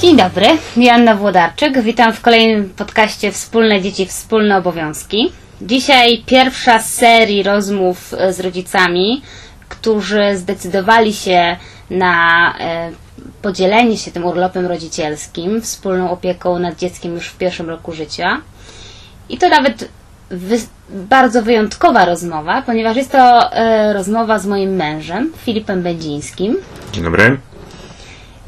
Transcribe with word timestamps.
Dzień 0.00 0.16
dobry, 0.16 0.46
Joanna 0.76 1.14
Włodarczyk. 1.14 1.80
Witam 1.82 2.12
w 2.12 2.20
kolejnym 2.20 2.70
podcaście 2.70 3.32
Wspólne 3.32 3.80
Dzieci, 3.82 4.06
Wspólne 4.06 4.56
Obowiązki. 4.56 5.32
Dzisiaj 5.62 6.22
pierwsza 6.26 6.78
z 6.78 6.94
serii 6.94 7.42
rozmów 7.42 8.14
z 8.30 8.40
rodzicami, 8.40 9.22
którzy 9.68 10.36
zdecydowali 10.36 11.12
się 11.12 11.56
na 11.90 12.54
e, 12.60 12.90
podzielenie 13.42 13.96
się 13.96 14.10
tym 14.10 14.24
urlopem 14.24 14.66
rodzicielskim, 14.66 15.62
wspólną 15.62 16.10
opieką 16.10 16.58
nad 16.58 16.76
dzieckiem 16.76 17.14
już 17.14 17.28
w 17.28 17.38
pierwszym 17.38 17.68
roku 17.68 17.92
życia. 17.92 18.40
I 19.28 19.38
to 19.38 19.48
nawet 19.48 19.88
bardzo 20.90 21.42
wyjątkowa 21.42 22.04
rozmowa, 22.04 22.62
ponieważ 22.62 22.96
jest 22.96 23.12
to 23.12 23.52
e, 23.52 23.92
rozmowa 23.92 24.38
z 24.38 24.46
moim 24.46 24.74
mężem, 24.76 25.32
Filipem 25.44 25.82
Będzińskim. 25.82 26.56
Dzień 26.92 27.04
dobry. 27.04 27.38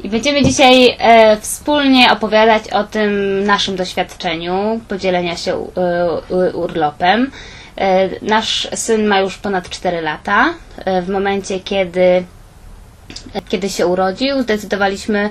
I 0.03 0.09
będziemy 0.09 0.43
dzisiaj 0.43 0.95
e, 0.99 1.37
wspólnie 1.41 2.11
opowiadać 2.11 2.69
o 2.69 2.83
tym 2.83 3.43
naszym 3.43 3.75
doświadczeniu 3.75 4.81
podzielenia 4.87 5.35
się 5.37 5.67
e, 5.77 6.53
urlopem. 6.53 7.31
E, 7.77 8.09
nasz 8.21 8.67
syn 8.75 9.07
ma 9.07 9.19
już 9.19 9.37
ponad 9.37 9.69
4 9.69 10.01
lata. 10.01 10.53
E, 10.85 11.01
w 11.01 11.09
momencie, 11.09 11.59
kiedy, 11.59 12.23
kiedy 13.49 13.69
się 13.69 13.87
urodził, 13.87 14.41
zdecydowaliśmy, 14.41 15.29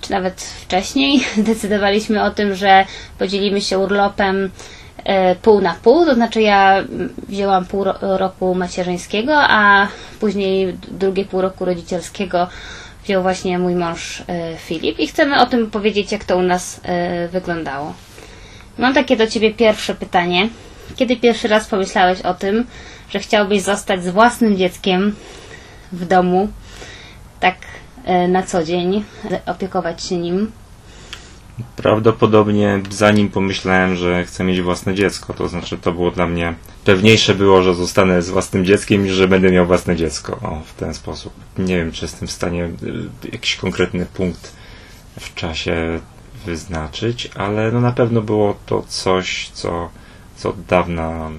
czy 0.00 0.10
nawet 0.10 0.40
wcześniej, 0.42 1.20
zdecydowaliśmy 1.42 2.22
o 2.22 2.30
tym, 2.30 2.54
że 2.54 2.86
podzielimy 3.18 3.60
się 3.60 3.78
urlopem 3.78 4.50
e, 5.04 5.34
pół 5.34 5.60
na 5.60 5.74
pół, 5.82 6.04
to 6.06 6.14
znaczy 6.14 6.42
ja 6.42 6.84
wzięłam 7.28 7.66
pół 7.66 7.84
roku 8.00 8.54
macierzyńskiego, 8.54 9.32
a 9.36 9.86
później 10.20 10.76
drugie 10.90 11.24
pół 11.24 11.40
roku 11.40 11.64
rodzicielskiego 11.64 12.48
wziął 13.04 13.22
właśnie 13.22 13.58
mój 13.58 13.74
mąż 13.74 14.22
Filip 14.58 14.98
i 14.98 15.06
chcemy 15.06 15.40
o 15.40 15.46
tym 15.46 15.70
powiedzieć, 15.70 16.12
jak 16.12 16.24
to 16.24 16.36
u 16.36 16.42
nas 16.42 16.80
wyglądało. 17.32 17.94
Mam 18.78 18.94
takie 18.94 19.16
do 19.16 19.26
Ciebie 19.26 19.54
pierwsze 19.54 19.94
pytanie. 19.94 20.48
Kiedy 20.96 21.16
pierwszy 21.16 21.48
raz 21.48 21.68
pomyślałeś 21.68 22.20
o 22.20 22.34
tym, 22.34 22.64
że 23.10 23.18
chciałbyś 23.18 23.62
zostać 23.62 24.04
z 24.04 24.08
własnym 24.08 24.56
dzieckiem 24.56 25.14
w 25.92 26.06
domu, 26.06 26.48
tak 27.40 27.56
e, 28.04 28.28
na 28.28 28.42
co 28.42 28.64
dzień, 28.64 29.04
opiekować 29.46 30.04
się 30.04 30.16
nim? 30.16 30.52
Prawdopodobnie 31.76 32.80
zanim 32.90 33.28
pomyślałem, 33.28 33.96
że 33.96 34.24
chcę 34.24 34.44
mieć 34.44 34.62
własne 34.62 34.94
dziecko, 34.94 35.34
to 35.34 35.48
znaczy 35.48 35.78
to 35.78 35.92
było 35.92 36.10
dla 36.10 36.26
mnie 36.26 36.54
pewniejsze 36.84 37.34
było, 37.34 37.62
że 37.62 37.74
zostanę 37.74 38.22
z 38.22 38.30
własnym 38.30 38.64
dzieckiem 38.64 39.04
niż 39.04 39.12
że 39.12 39.28
będę 39.28 39.50
miał 39.50 39.66
własne 39.66 39.96
dziecko. 39.96 40.38
O, 40.42 40.62
w 40.66 40.74
ten 40.74 40.94
sposób. 40.94 41.32
Nie 41.58 41.76
wiem, 41.76 41.92
czy 41.92 42.04
jestem 42.04 42.28
w 42.28 42.32
stanie 42.32 42.64
e, 42.64 42.70
jakiś 43.32 43.56
konkretny 43.56 44.06
punkt 44.06 44.52
w 45.20 45.34
czasie 45.34 46.00
wyznaczyć, 46.46 47.30
ale 47.34 47.72
no 47.72 47.80
na 47.80 47.92
pewno 47.92 48.22
było 48.22 48.56
to 48.66 48.82
coś, 48.88 49.50
co 49.52 49.90
co 50.42 50.48
od 50.48 50.64
dawna, 50.64 51.30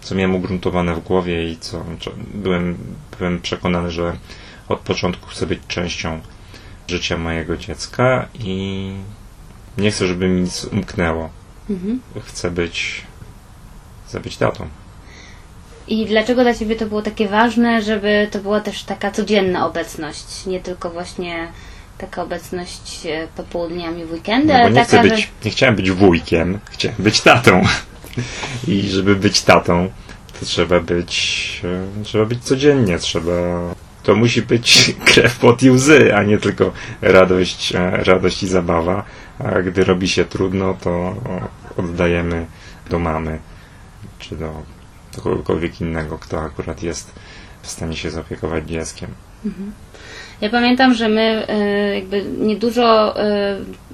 co 0.00 0.14
miałem 0.14 0.34
ugruntowane 0.34 0.94
w 0.94 1.00
głowie 1.00 1.50
i 1.50 1.56
co, 1.56 1.84
co 2.00 2.10
byłem, 2.34 2.76
byłem 3.18 3.40
przekonany, 3.40 3.90
że 3.90 4.16
od 4.68 4.80
początku 4.80 5.28
chcę 5.28 5.46
być 5.46 5.60
częścią 5.68 6.20
życia 6.88 7.18
mojego 7.18 7.56
dziecka 7.56 8.28
i 8.34 8.92
nie 9.78 9.90
chcę, 9.90 10.06
żeby 10.06 10.28
mi 10.28 10.40
nic 10.40 10.64
umknęło. 10.64 11.30
Mhm. 11.70 12.00
Chcę 12.26 12.50
być, 12.50 13.02
chcę 14.06 14.20
być 14.20 14.36
tatą. 14.36 14.68
I 15.88 16.06
dlaczego 16.06 16.42
dla 16.42 16.54
Ciebie 16.54 16.76
to 16.76 16.86
było 16.86 17.02
takie 17.02 17.28
ważne, 17.28 17.82
żeby 17.82 18.28
to 18.30 18.38
była 18.38 18.60
też 18.60 18.84
taka 18.84 19.10
codzienna 19.10 19.66
obecność, 19.66 20.46
nie 20.46 20.60
tylko 20.60 20.90
właśnie 20.90 21.48
taka 21.98 22.22
obecność 22.22 23.06
e, 23.06 23.28
popołudniami 23.36 24.04
w 24.04 24.12
weekendy, 24.12 24.52
no, 24.52 24.58
ale 24.58 24.70
nie 24.70 24.74
taka, 24.74 24.86
chcę 24.86 25.02
być, 25.02 25.20
że... 25.20 25.26
Nie 25.44 25.50
chciałem 25.50 25.76
być 25.76 25.90
wujkiem, 25.90 26.58
chciałem 26.70 26.96
być 26.98 27.20
tatą. 27.20 27.62
I 28.68 28.82
żeby 28.82 29.16
być 29.16 29.42
tatą, 29.42 29.90
to 30.40 30.46
trzeba 30.46 30.80
być, 30.80 31.60
e, 32.00 32.04
trzeba 32.04 32.24
być 32.24 32.44
codziennie, 32.44 32.98
trzeba, 32.98 33.32
to 34.02 34.14
musi 34.14 34.42
być 34.42 34.94
krew 35.14 35.38
pod 35.38 35.62
i 35.62 35.70
łzy, 35.70 36.14
a 36.14 36.22
nie 36.22 36.38
tylko 36.38 36.72
radość, 37.02 37.72
e, 37.74 37.90
radość 37.90 38.42
i 38.42 38.48
zabawa. 38.48 39.04
A 39.44 39.62
gdy 39.62 39.84
robi 39.84 40.08
się 40.08 40.24
trudno, 40.24 40.74
to 40.80 41.14
oddajemy 41.76 42.46
do 42.90 42.98
mamy, 42.98 43.38
czy 44.18 44.36
do, 44.36 44.62
kogokolwiek 45.22 45.80
innego, 45.80 46.18
kto 46.18 46.40
akurat 46.40 46.82
jest 46.82 47.12
w 47.62 47.70
stanie 47.70 47.96
się 47.96 48.10
zaopiekować 48.10 48.68
dzieckiem. 48.68 49.10
Mhm. 49.44 49.72
Ja 50.40 50.50
pamiętam, 50.50 50.94
że 50.94 51.08
my 51.08 51.46
e, 51.48 51.94
jakby 51.94 52.22
niedużo, 52.22 53.14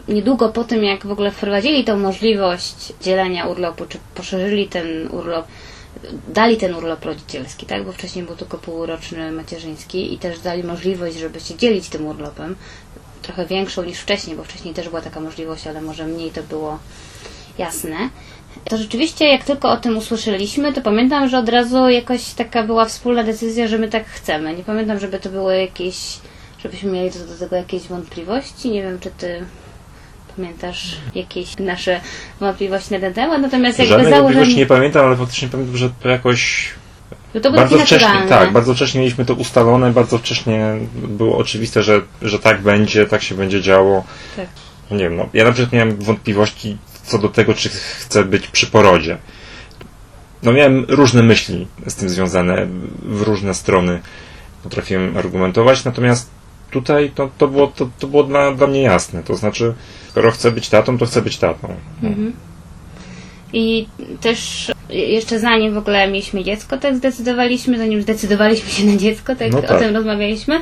niedługo 0.08 0.48
po 0.48 0.64
tym, 0.64 0.84
jak 0.84 1.06
w 1.06 1.10
ogóle 1.10 1.30
wprowadzili 1.30 1.84
tą 1.84 1.96
możliwość 1.96 2.92
dzielenia 3.02 3.46
urlopu, 3.46 3.84
czy 3.88 3.98
poszerzyli 4.14 4.68
ten 4.68 4.86
urlop, 5.10 5.46
dali 6.28 6.56
ten 6.56 6.74
urlop 6.74 7.04
rodzicielski, 7.04 7.66
tak? 7.66 7.84
Bo 7.84 7.92
wcześniej 7.92 8.24
był 8.24 8.36
tylko 8.36 8.58
półroczny 8.58 9.32
macierzyński 9.32 10.14
i 10.14 10.18
też 10.18 10.40
dali 10.40 10.64
możliwość, 10.64 11.16
żeby 11.16 11.40
się 11.40 11.56
dzielić 11.56 11.88
tym 11.88 12.06
urlopem. 12.06 12.56
Trochę 13.22 13.46
większą 13.46 13.84
niż 13.84 13.98
wcześniej, 13.98 14.36
bo 14.36 14.44
wcześniej 14.44 14.74
też 14.74 14.88
była 14.88 15.00
taka 15.00 15.20
możliwość, 15.20 15.66
ale 15.66 15.80
może 15.80 16.06
mniej 16.06 16.30
to 16.30 16.42
było 16.42 16.78
jasne. 17.58 17.96
To 18.64 18.76
rzeczywiście, 18.76 19.24
jak 19.28 19.44
tylko 19.44 19.70
o 19.70 19.76
tym 19.76 19.96
usłyszeliśmy, 19.96 20.72
to 20.72 20.80
pamiętam, 20.80 21.28
że 21.28 21.38
od 21.38 21.48
razu 21.48 21.88
jakoś 21.88 22.30
taka 22.34 22.62
była 22.62 22.84
wspólna 22.84 23.22
decyzja, 23.24 23.68
że 23.68 23.78
my 23.78 23.88
tak 23.88 24.06
chcemy. 24.06 24.56
Nie 24.56 24.64
pamiętam, 24.64 24.98
żeby 24.98 25.18
to 25.18 25.28
było 25.28 25.50
jakieś 25.50 25.96
żebyśmy 26.66 26.92
mieli 26.92 27.10
do, 27.10 27.26
do 27.26 27.38
tego 27.38 27.56
jakieś 27.56 27.82
wątpliwości. 27.82 28.70
Nie 28.70 28.82
wiem, 28.82 28.98
czy 29.00 29.10
ty 29.10 29.44
pamiętasz 30.36 30.96
jakieś 31.14 31.58
nasze 31.58 32.00
wątpliwości 32.40 32.92
na 32.94 33.00
ten 33.00 33.14
temat, 33.14 33.42
natomiast 33.42 33.78
jakby 33.78 34.10
założenie... 34.10 34.54
nie 34.54 34.66
pamiętam, 34.66 35.06
ale 35.06 35.16
faktycznie 35.16 35.48
pamiętam, 35.48 35.76
że 35.76 35.90
to 36.02 36.08
jakoś 36.08 36.68
no 37.36 37.42
to 37.42 37.50
bardzo 37.52 37.78
wcześnie, 37.78 38.26
tak, 38.28 38.52
bardzo 38.52 38.74
wcześnie 38.74 39.00
mieliśmy 39.00 39.24
to 39.24 39.34
ustalone, 39.34 39.92
bardzo 39.92 40.18
wcześnie 40.18 40.76
było 40.94 41.38
oczywiste, 41.38 41.82
że, 41.82 42.02
że 42.22 42.38
tak 42.38 42.62
będzie, 42.62 43.06
tak 43.06 43.22
się 43.22 43.34
będzie 43.34 43.62
działo. 43.62 44.04
Tak. 44.36 44.46
No 44.90 44.96
nie 44.96 45.04
wiem, 45.04 45.16
no, 45.16 45.28
ja 45.34 45.44
na 45.44 45.52
przykład 45.52 45.72
miałem 45.72 45.96
wątpliwości 45.96 46.78
co 47.02 47.18
do 47.18 47.28
tego, 47.28 47.54
czy 47.54 47.68
chcę 47.68 48.24
być 48.24 48.46
przy 48.48 48.66
porodzie. 48.66 49.18
No 50.42 50.52
miałem 50.52 50.84
różne 50.88 51.22
myśli 51.22 51.66
z 51.86 51.94
tym 51.94 52.08
związane, 52.08 52.66
w 53.02 53.22
różne 53.22 53.54
strony 53.54 54.00
potrafiłem 54.62 55.16
argumentować, 55.16 55.84
natomiast 55.84 56.30
tutaj 56.70 57.10
to, 57.14 57.30
to 57.38 57.48
było, 57.48 57.66
to, 57.66 57.88
to 57.98 58.06
było 58.06 58.24
dla, 58.24 58.52
dla 58.52 58.66
mnie 58.66 58.82
jasne. 58.82 59.22
To 59.22 59.34
znaczy, 59.34 59.74
skoro 60.08 60.30
chcę 60.30 60.50
być 60.52 60.68
tatą, 60.68 60.98
to 60.98 61.06
chcę 61.06 61.22
być 61.22 61.38
tatą. 61.38 61.74
Mhm. 62.02 62.32
I 63.52 63.86
też 64.20 64.70
jeszcze 64.90 65.38
zanim 65.38 65.74
w 65.74 65.78
ogóle 65.78 66.08
mieliśmy 66.08 66.44
dziecko, 66.44 66.78
tak 66.78 66.96
zdecydowaliśmy, 66.96 67.78
zanim 67.78 68.02
zdecydowaliśmy 68.02 68.70
się 68.70 68.84
na 68.84 68.96
dziecko, 68.96 69.36
tak, 69.36 69.52
no 69.52 69.62
tak. 69.62 69.70
o 69.70 69.78
tym 69.78 69.96
rozmawialiśmy. 69.96 70.60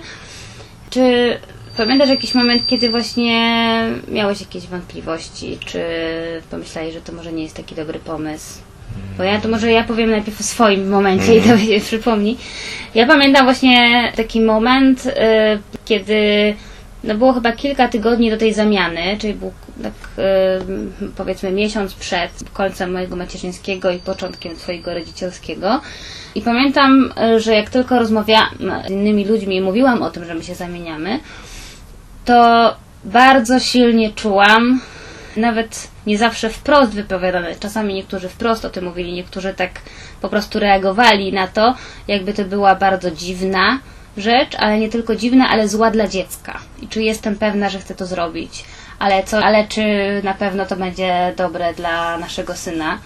Czy 0.90 1.36
pamiętasz 1.76 2.08
jakiś 2.08 2.34
moment, 2.34 2.66
kiedy 2.66 2.90
właśnie 2.90 3.60
miałeś 4.08 4.40
jakieś 4.40 4.66
wątpliwości? 4.66 5.58
Czy 5.66 5.80
pomyślałeś, 6.50 6.94
że 6.94 7.00
to 7.00 7.12
może 7.12 7.32
nie 7.32 7.42
jest 7.42 7.56
taki 7.56 7.74
dobry 7.74 7.98
pomysł? 7.98 8.60
Bo 9.18 9.24
ja 9.24 9.40
to 9.40 9.48
może 9.48 9.72
ja 9.72 9.84
powiem 9.84 10.10
najpierw 10.10 10.40
o 10.40 10.42
swoim 10.42 10.88
momencie 10.88 11.36
i 11.36 11.40
to 11.40 11.50
mhm. 11.50 11.68
się 11.68 11.80
przypomni. 11.80 12.36
Ja 12.94 13.06
pamiętam 13.06 13.44
właśnie 13.44 14.12
taki 14.16 14.40
moment, 14.40 15.06
y, 15.06 15.12
kiedy 15.84 16.54
no 17.04 17.14
było 17.14 17.32
chyba 17.32 17.52
kilka 17.52 17.88
tygodni 17.88 18.30
do 18.30 18.36
tej 18.36 18.54
zamiany, 18.54 19.16
czyli 19.18 19.34
był 19.34 19.52
tak 19.82 19.92
powiedzmy 21.16 21.52
miesiąc 21.52 21.94
przed 21.94 22.30
końcem 22.52 22.92
mojego 22.92 23.16
macierzyńskiego 23.16 23.90
i 23.90 23.98
początkiem 23.98 24.56
swojego 24.56 24.94
rodzicielskiego. 24.94 25.80
I 26.34 26.42
pamiętam, 26.42 27.12
y, 27.36 27.40
że 27.40 27.54
jak 27.54 27.70
tylko 27.70 27.98
rozmawiałam 27.98 28.48
z 28.86 28.90
innymi 28.90 29.24
ludźmi 29.24 29.56
i 29.56 29.60
mówiłam 29.60 30.02
o 30.02 30.10
tym, 30.10 30.24
że 30.24 30.34
my 30.34 30.44
się 30.44 30.54
zamieniamy, 30.54 31.20
to 32.24 32.74
bardzo 33.04 33.60
silnie 33.60 34.12
czułam, 34.12 34.80
nawet 35.36 35.88
nie 36.06 36.18
zawsze 36.18 36.50
wprost 36.50 36.92
wypowiadane. 36.92 37.54
Czasami 37.60 37.94
niektórzy 37.94 38.28
wprost 38.28 38.64
o 38.64 38.70
tym 38.70 38.84
mówili, 38.84 39.12
niektórzy 39.12 39.54
tak 39.54 39.70
po 40.20 40.28
prostu 40.28 40.58
reagowali 40.58 41.32
na 41.32 41.48
to, 41.48 41.74
jakby 42.08 42.32
to 42.32 42.44
była 42.44 42.74
bardzo 42.74 43.10
dziwna 43.10 43.78
rzecz, 44.16 44.54
ale 44.58 44.78
nie 44.78 44.88
tylko 44.88 45.16
dziwna, 45.16 45.48
ale 45.48 45.68
zła 45.68 45.90
dla 45.90 46.08
dziecka. 46.08 46.58
I 46.82 46.88
czy 46.88 47.02
jestem 47.02 47.36
pewna, 47.36 47.68
że 47.68 47.78
chcę 47.78 47.94
to 47.94 48.06
zrobić? 48.06 48.64
Ale 48.98 49.22
co, 49.24 49.38
ale 49.44 49.66
czy 49.68 49.82
na 50.24 50.34
pewno 50.34 50.66
to 50.66 50.76
będzie 50.76 51.32
dobre 51.36 51.74
dla 51.74 52.18
naszego 52.18 52.54
syna? 52.54 52.98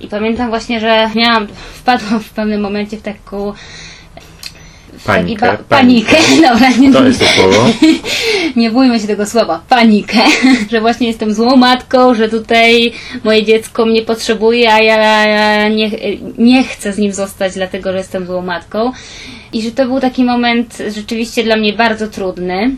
I 0.00 0.08
pamiętam 0.08 0.48
właśnie, 0.48 0.80
że 0.80 1.10
miałam, 1.14 1.46
wpadłam 1.74 2.20
w 2.20 2.30
pewnym 2.30 2.60
momencie 2.60 2.96
w 2.96 3.02
taką 3.02 3.52
w 4.98 5.04
Panikę, 5.04 5.46
ba- 5.46 5.58
panikę. 5.68 6.10
panikę. 6.16 6.42
Dobra, 6.52 6.70
nie, 6.70 6.92
To 6.92 7.04
jest 7.04 7.20
to 7.20 7.26
słowo. 7.26 7.66
nie 8.56 8.70
bójmy 8.70 9.00
się 9.00 9.06
tego 9.06 9.26
słowa, 9.26 9.60
panikę, 9.68 10.18
że 10.70 10.80
właśnie 10.80 11.06
jestem 11.06 11.34
złą 11.34 11.56
matką, 11.56 12.14
że 12.14 12.28
tutaj 12.28 12.92
moje 13.24 13.44
dziecko 13.44 13.86
mnie 13.86 14.02
potrzebuje, 14.02 14.72
a 14.72 14.78
ja 14.80 15.68
nie, 15.68 15.90
nie 16.38 16.64
chcę 16.64 16.92
z 16.92 16.98
nim 16.98 17.12
zostać, 17.12 17.54
dlatego 17.54 17.92
że 17.92 17.98
jestem 17.98 18.26
złą 18.26 18.42
matką. 18.42 18.92
I 19.52 19.62
że 19.62 19.70
to 19.70 19.86
był 19.86 20.00
taki 20.00 20.24
moment 20.24 20.78
rzeczywiście 20.94 21.44
dla 21.44 21.56
mnie 21.56 21.72
bardzo 21.72 22.08
trudny, 22.08 22.70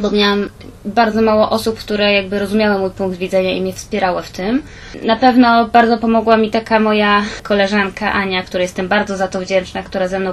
bo 0.00 0.10
miałam 0.10 0.48
bardzo 0.84 1.22
mało 1.22 1.50
osób, 1.50 1.78
które 1.78 2.12
jakby 2.12 2.38
rozumiały 2.38 2.78
mój 2.78 2.90
punkt 2.90 3.18
widzenia 3.18 3.52
i 3.52 3.60
mnie 3.60 3.72
wspierały 3.72 4.22
w 4.22 4.30
tym. 4.30 4.62
Na 5.02 5.16
pewno 5.16 5.68
bardzo 5.68 5.98
pomogła 5.98 6.36
mi 6.36 6.50
taka 6.50 6.80
moja 6.80 7.22
koleżanka 7.42 8.12
Ania, 8.12 8.42
której 8.42 8.64
jestem 8.64 8.88
bardzo 8.88 9.16
za 9.16 9.28
to 9.28 9.40
wdzięczna, 9.40 9.82
która 9.82 10.08
ze 10.08 10.18
mną 10.18 10.32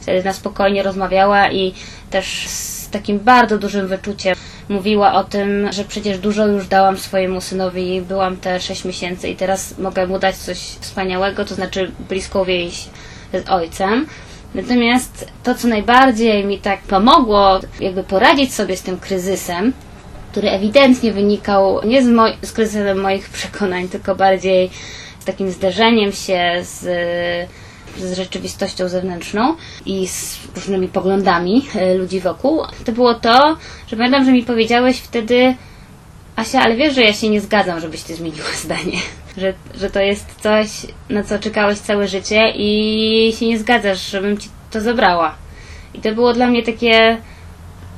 wtedy 0.00 0.24
na 0.24 0.32
spokojnie 0.32 0.82
rozmawiała 0.82 1.50
i 1.50 1.74
też 2.10 2.48
z 2.48 2.90
takim 2.90 3.18
bardzo 3.18 3.58
dużym 3.58 3.86
wyczuciem 3.86 4.34
mówiła 4.68 5.14
o 5.14 5.24
tym, 5.24 5.72
że 5.72 5.84
przecież 5.84 6.18
dużo 6.18 6.46
już 6.46 6.66
dałam 6.66 6.98
swojemu 6.98 7.40
synowi, 7.40 8.02
byłam 8.02 8.36
te 8.36 8.60
6 8.60 8.84
miesięcy 8.84 9.28
i 9.28 9.36
teraz 9.36 9.78
mogę 9.78 10.06
mu 10.06 10.18
dać 10.18 10.36
coś 10.36 10.58
wspaniałego, 10.58 11.44
to 11.44 11.54
znaczy 11.54 11.90
bliską 12.08 12.44
więź 12.44 12.88
z 13.32 13.48
ojcem. 13.48 14.06
Natomiast 14.54 15.26
to, 15.42 15.54
co 15.54 15.68
najbardziej 15.68 16.44
mi 16.44 16.58
tak 16.58 16.80
pomogło, 16.80 17.60
jakby 17.80 18.04
poradzić 18.04 18.54
sobie 18.54 18.76
z 18.76 18.82
tym 18.82 18.98
kryzysem, 18.98 19.72
który 20.30 20.50
ewidentnie 20.50 21.12
wynikał 21.12 21.80
nie 21.84 22.02
z, 22.02 22.36
z 22.42 22.52
kryzysem 22.52 23.00
moich 23.00 23.28
przekonań, 23.38 23.88
tylko 23.88 24.14
bardziej 24.14 24.70
z 25.20 25.24
takim 25.24 25.50
zderzeniem 25.50 26.12
się 26.12 26.40
z, 26.62 26.80
z 27.98 28.16
rzeczywistością 28.16 28.88
zewnętrzną 28.88 29.54
i 29.86 30.08
z 30.08 30.38
różnymi 30.54 30.88
poglądami 30.88 31.66
e, 31.74 31.94
ludzi 31.94 32.20
wokół, 32.20 32.62
to 32.84 32.92
było 32.92 33.14
to, 33.14 33.56
że 33.86 33.96
pamiętam, 33.96 34.24
że 34.24 34.32
mi 34.32 34.42
powiedziałeś 34.42 34.98
wtedy 34.98 35.54
Asia, 36.36 36.60
ale 36.60 36.76
wiesz, 36.76 36.94
że 36.94 37.02
ja 37.02 37.12
się 37.12 37.28
nie 37.28 37.40
zgadzam, 37.40 37.80
żebyś 37.80 38.02
ty 38.02 38.14
zmieniła 38.14 38.48
zdanie. 38.64 38.98
Że, 39.38 39.52
że 39.74 39.90
to 39.90 40.00
jest 40.00 40.40
coś, 40.40 40.68
na 41.08 41.22
co 41.22 41.38
czekałeś 41.38 41.78
całe 41.78 42.08
życie 42.08 42.52
i 42.56 43.32
się 43.38 43.46
nie 43.46 43.58
zgadzasz, 43.58 44.10
żebym 44.10 44.38
ci 44.38 44.48
to 44.70 44.80
zabrała. 44.80 45.34
I 45.94 46.00
to 46.00 46.12
było 46.12 46.32
dla 46.32 46.46
mnie 46.46 46.62
takie 46.62 47.18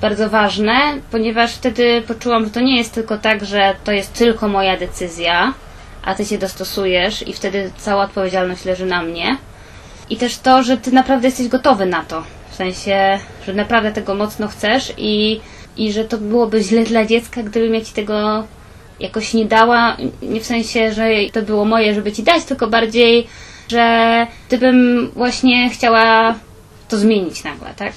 bardzo 0.01 0.31
ważne, 0.31 0.73
ponieważ 1.11 1.55
wtedy 1.55 2.03
poczułam, 2.03 2.45
że 2.45 2.51
to 2.51 2.61
nie 2.61 2.77
jest 2.77 2.95
tylko 2.95 3.19
tak, 3.19 3.45
że 3.45 3.75
to 3.85 3.93
jest 3.93 4.13
tylko 4.13 4.49
moja 4.49 4.77
decyzja, 4.77 5.55
a 6.03 6.15
ty 6.15 6.25
się 6.25 6.39
dostosujesz 6.39 7.29
i 7.29 7.33
wtedy 7.33 7.71
cała 7.77 8.05
odpowiedzialność 8.05 8.65
leży 8.65 8.87
na 8.87 9.03
mnie. 9.03 9.37
I 10.11 10.17
też 10.17 10.39
to, 10.39 10.63
że 10.63 10.77
ty 10.77 10.93
naprawdę 10.93 11.29
jesteś 11.29 11.49
gotowy 11.49 11.87
na 11.87 12.05
to. 12.05 12.23
W 12.51 12.55
sensie, 12.55 13.19
że 13.47 13.53
naprawdę 13.53 13.93
tego 13.93 14.15
mocno 14.15 14.49
chcesz 14.49 14.93
i, 14.97 15.41
i 15.77 15.93
że 15.93 16.05
to 16.05 16.19
byłoby 16.19 16.63
źle 16.63 16.85
dla 16.85 17.05
dziecka, 17.05 17.43
gdybym 17.43 17.75
ja 17.75 17.81
ci 17.81 17.93
tego 17.93 18.45
jakoś 19.01 19.35
nie 19.35 19.45
dała. 19.45 19.97
Nie 20.23 20.41
w 20.41 20.47
sensie, 20.47 20.93
że 20.93 21.09
to 21.33 21.43
było 21.43 21.65
moje, 21.65 21.95
żeby 21.95 22.13
ci 22.13 22.23
dać, 22.23 22.45
tylko 22.45 22.67
bardziej, 22.67 23.27
że 23.69 24.27
gdybym 24.49 25.11
właśnie 25.15 25.71
chciała 25.71 26.35
to 26.89 26.99
zmienić 26.99 27.45
nagle, 27.45 27.75
tak? 27.77 27.93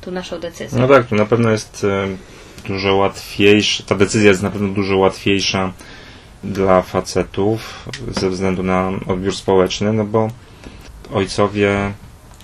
Tu 0.00 0.10
naszą 0.10 0.40
decyzję. 0.40 0.80
No 0.80 0.88
tak, 0.88 1.06
to 1.06 1.16
na 1.16 1.26
pewno 1.26 1.50
jest 1.50 1.84
e, 1.84 2.08
dużo 2.68 2.96
łatwiejsza, 2.96 3.84
ta 3.86 3.94
decyzja 3.94 4.30
jest 4.30 4.42
na 4.42 4.50
pewno 4.50 4.68
dużo 4.68 4.96
łatwiejsza 4.96 5.72
dla 6.44 6.82
facetów 6.82 7.88
ze 8.20 8.30
względu 8.30 8.62
na 8.62 8.90
odbiór 9.06 9.36
społeczny, 9.36 9.92
no 9.92 10.04
bo 10.04 10.28
ojcowie, 11.12 11.92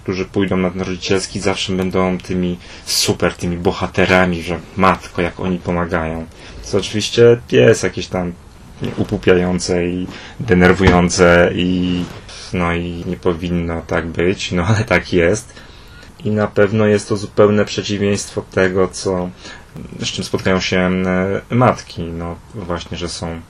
którzy 0.05 0.25
pójdą 0.25 0.57
na 0.57 0.71
rodzicielski, 0.85 1.41
zawsze 1.41 1.73
będą 1.73 2.19
tymi 2.19 2.59
super, 2.87 3.35
tymi 3.35 3.57
bohaterami, 3.57 4.43
że 4.43 4.61
matko, 4.77 5.23
jak 5.23 5.41
oni 5.41 5.59
pomagają. 5.59 6.27
Co 6.63 6.79
oczywiście 6.79 7.41
jest 7.53 7.83
jakieś 7.83 8.07
tam 8.07 8.33
upupiające 8.97 9.87
i 9.87 10.07
denerwujące 10.41 11.51
i 11.55 12.03
no 12.53 12.75
i 12.75 13.05
nie 13.07 13.17
powinno 13.17 13.83
tak 13.83 14.07
być, 14.07 14.53
no 14.53 14.67
ale 14.67 14.85
tak 14.85 15.13
jest. 15.13 15.53
I 16.25 16.31
na 16.31 16.47
pewno 16.47 16.87
jest 16.87 17.09
to 17.09 17.17
zupełne 17.17 17.65
przeciwieństwo 17.65 18.43
tego, 18.51 18.89
co 18.89 19.31
z 20.01 20.07
czym 20.07 20.25
spotkają 20.25 20.61
się 20.61 20.79
e, 20.79 21.41
matki. 21.51 22.03
No 22.03 22.37
właśnie, 22.55 22.97
że 22.97 23.09
są, 23.09 23.41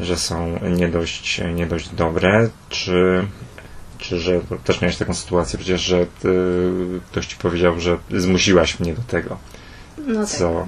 że 0.00 0.16
są 0.16 0.60
nie 0.76 0.88
dość, 0.88 1.40
nie 1.54 1.66
dość 1.66 1.88
dobre, 1.88 2.48
czy, 2.68 3.26
czy 3.98 4.20
że 4.20 4.40
też 4.64 4.80
miałeś 4.80 4.96
taką 4.96 5.14
sytuację 5.14 5.58
przecież, 5.58 5.80
że 5.80 6.06
ty, 6.22 6.28
ktoś 7.10 7.26
ci 7.26 7.36
powiedział, 7.36 7.80
że 7.80 7.98
zmusiłaś 8.10 8.80
mnie 8.80 8.94
do 8.94 9.02
tego. 9.02 9.38
No 10.06 10.20
tak. 10.20 10.28
Co? 10.38 10.66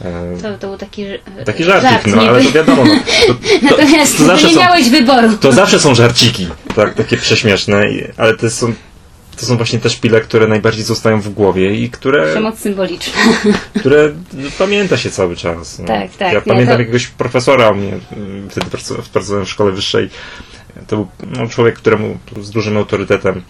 E, 0.00 0.36
To, 0.42 0.58
to 0.58 0.68
był 0.68 0.78
taki, 0.78 1.04
ż- 1.04 1.44
Taki 1.46 1.64
żarcik, 1.64 1.90
żart, 1.90 2.06
no 2.06 2.22
ale 2.22 2.44
to 2.44 2.50
wiadomo. 2.52 2.84
No, 2.84 2.94
to, 3.26 3.34
to, 3.68 3.76
Natomiast 3.76 4.18
to 4.18 4.36
nie 4.36 4.38
są- 4.54 4.58
miałeś 4.60 4.88
wyboru. 4.90 5.28
to 5.40 5.52
zawsze 5.52 5.80
są 5.80 5.94
żarciki, 5.94 6.48
tak, 6.76 6.94
takie 6.94 7.16
prześmieszne, 7.16 7.86
ale 8.16 8.36
to 8.36 8.50
są, 8.50 8.72
to 9.36 9.46
są 9.46 9.56
właśnie 9.56 9.78
te 9.78 9.90
szpile, 9.90 10.20
które 10.20 10.46
najbardziej 10.46 10.84
zostają 10.84 11.20
w 11.20 11.28
głowie 11.28 11.74
i 11.74 11.90
które, 11.90 12.30
Przemoc 12.30 12.58
symboliczna. 12.58 13.12
które 13.80 14.12
pamięta 14.58 14.96
się 14.96 15.10
cały 15.10 15.36
czas. 15.36 15.78
No. 15.78 15.86
Tak, 15.86 16.10
tak, 16.10 16.28
Ja 16.32 16.38
nie, 16.38 16.40
pamiętam 16.42 16.78
jakiegoś 16.78 17.06
profesora 17.06 17.70
u 17.70 17.74
mnie, 17.74 17.98
mm, 18.16 18.50
wtedy 18.50 18.66
pracowałem 19.12 19.46
w 19.46 19.50
szkole 19.50 19.72
wyższej. 19.72 20.10
To 20.86 20.96
był 20.96 21.08
no, 21.36 21.48
człowiek, 21.48 21.74
któremu 21.74 22.18
z 22.42 22.50
dużym 22.50 22.76
autorytetem, 22.76 23.42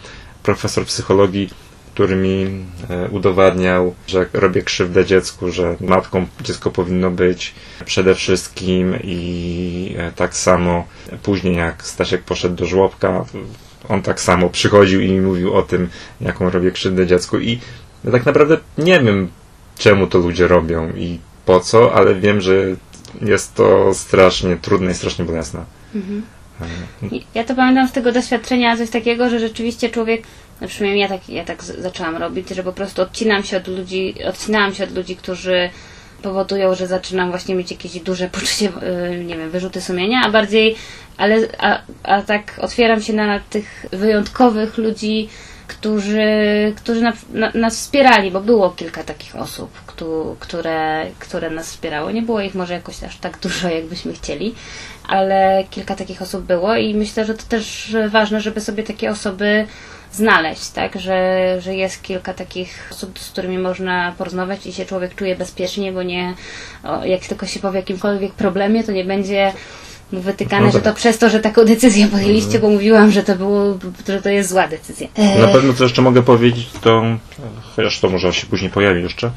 profesor 0.43 0.85
psychologii, 0.85 1.51
który 1.95 2.17
mi 2.17 2.65
e, 2.91 3.09
udowadniał, 3.09 3.95
że 4.07 4.27
robię 4.33 4.63
krzywdę 4.63 5.05
dziecku, 5.05 5.51
że 5.51 5.77
matką 5.81 6.27
dziecko 6.41 6.71
powinno 6.71 7.11
być 7.11 7.55
przede 7.85 8.15
wszystkim 8.15 8.99
i 9.05 9.95
e, 9.99 10.13
tak 10.13 10.37
samo 10.37 10.87
później 11.23 11.57
jak 11.57 11.87
Stasiek 11.87 12.23
poszedł 12.23 12.55
do 12.55 12.67
żłobka, 12.67 13.25
on 13.89 14.03
tak 14.03 14.21
samo 14.21 14.51
przychodził 14.51 15.01
i 15.01 15.11
mi 15.11 15.21
mówił 15.21 15.55
o 15.55 15.63
tym, 15.63 15.89
jaką 16.21 16.51
robię 16.51 16.71
krzywdę 16.71 17.07
dziecku 17.07 17.39
i 17.39 17.61
ja 18.05 18.11
tak 18.11 18.27
naprawdę 18.27 18.59
nie 18.79 19.01
wiem, 19.01 19.29
czemu 19.79 20.07
to 20.07 20.19
ludzie 20.19 20.49
robią 20.49 20.91
i 20.91 21.19
po 21.47 21.61
co, 21.61 21.95
ale 21.95 22.15
wiem, 22.15 22.41
że 22.41 22.55
jest 23.21 23.55
to 23.55 23.95
strasznie 23.95 24.57
trudne 24.57 24.91
i 24.91 24.95
strasznie 24.95 25.25
bolesne. 25.25 25.65
Ja 27.35 27.45
to 27.45 27.55
pamiętam 27.55 27.89
z 27.89 27.93
tego 27.93 28.13
doświadczenia 28.13 28.77
coś 28.77 28.91
takiego, 28.91 29.31
że 29.31 29.39
rzeczywiście 29.39 29.91
człowiek, 29.91 30.23
no 30.61 30.69
przynajmniej 30.69 31.03
ja 31.03 31.09
tak, 31.09 31.29
ja 31.29 31.45
tak 31.45 31.63
zaczęłam 31.63 32.17
robić, 32.17 32.49
że 32.49 32.63
po 32.63 32.73
prostu 32.73 33.03
odcinam 33.03 33.45
się 33.45 33.57
od 33.57 33.69
ludzi, 33.69 34.15
odcinałam 34.29 34.75
się 34.75 34.85
od 34.85 34.95
ludzi, 34.95 35.17
którzy 35.17 35.71
powodują, 36.23 36.75
że 36.75 36.87
zaczynam 36.87 37.31
właśnie 37.31 37.55
mieć 37.55 37.71
jakieś 37.71 38.01
duże 38.01 38.29
poczucie, 38.29 38.73
yy, 39.11 39.25
nie 39.25 39.37
wiem, 39.37 39.51
wyrzuty 39.51 39.81
sumienia, 39.81 40.23
a 40.25 40.31
bardziej, 40.31 40.77
ale, 41.17 41.37
a, 41.59 41.81
a 42.03 42.23
tak 42.23 42.59
otwieram 42.61 43.03
się 43.03 43.13
na 43.13 43.41
tych 43.41 43.87
wyjątkowych 43.93 44.79
ludzi, 44.79 45.29
którzy, 45.67 46.27
którzy 46.77 47.01
na, 47.01 47.13
na, 47.33 47.51
nas 47.55 47.77
wspierali, 47.77 48.31
bo 48.31 48.41
było 48.41 48.71
kilka 48.71 49.03
takich 49.03 49.37
osób, 49.37 49.71
któ, 49.87 50.37
które, 50.41 51.07
które 51.19 51.51
nas 51.51 51.67
wspierały. 51.67 52.15
Nie 52.15 52.23
było 52.23 52.41
ich 52.41 52.55
może 52.55 52.75
jakoś 52.75 53.05
aż 53.05 53.17
tak 53.17 53.39
dużo, 53.39 53.69
jakbyśmy 53.69 54.13
chcieli, 54.13 54.55
ale 55.09 55.65
kilka 55.71 55.95
takich 55.97 56.23
osób 56.23 56.45
było 56.45 56.77
i 56.77 56.95
myślę, 56.95 57.25
że 57.25 57.35
to 57.35 57.43
też 57.49 57.97
ważne, 58.11 58.41
żeby 58.41 58.61
sobie 58.61 58.83
takie 58.83 59.11
osoby 59.11 59.67
znaleźć, 60.13 60.69
tak, 60.71 61.01
że, 61.01 61.57
że 61.61 61.75
jest 61.75 62.03
kilka 62.03 62.35
takich 62.35 62.89
osób, 62.93 63.19
z 63.19 63.31
którymi 63.31 63.59
można 63.59 64.15
porozmawiać 64.19 64.67
i 64.67 64.73
się 64.73 64.85
człowiek 64.87 65.15
czuje 65.15 65.37
bezpiecznie, 65.37 65.93
bo 65.93 66.03
nie, 66.03 66.35
o, 66.85 67.05
jak 67.05 67.21
tylko 67.21 67.47
się 67.47 67.61
powie 67.61 67.79
o 67.79 67.81
jakimkolwiek 67.81 68.33
problemie, 68.33 68.85
to 68.85 68.93
nie 68.93 69.05
będzie 69.05 69.53
wytykane, 70.13 70.67
No 70.67 70.73
że 70.73 70.81
tak. 70.81 70.95
to 70.95 70.97
przez 71.01 71.19
to, 71.19 71.31
że 71.31 71.41
taką 71.41 71.65
decyzję 71.65 72.07
podjęliście, 72.07 72.59
bo 72.59 72.69
mówiłam, 72.69 73.11
że 73.11 73.23
to 73.23 73.37
było, 73.37 73.79
że 74.09 74.23
to 74.23 74.29
jest 74.29 74.51
zła 74.51 74.69
decyzja. 74.69 75.09
E, 75.15 75.39
Na 75.39 75.49
pewno 75.49 75.73
co 75.75 75.85
jeszcze 75.85 76.03
mogę 76.03 76.23
powiedzieć, 76.23 76.67
to 76.81 77.03
chociaż 77.77 78.01
to 78.01 78.09
może 78.11 78.33
się 78.33 78.47
później 78.47 78.71
pojawi 78.71 79.03
jeszcze. 79.03 79.31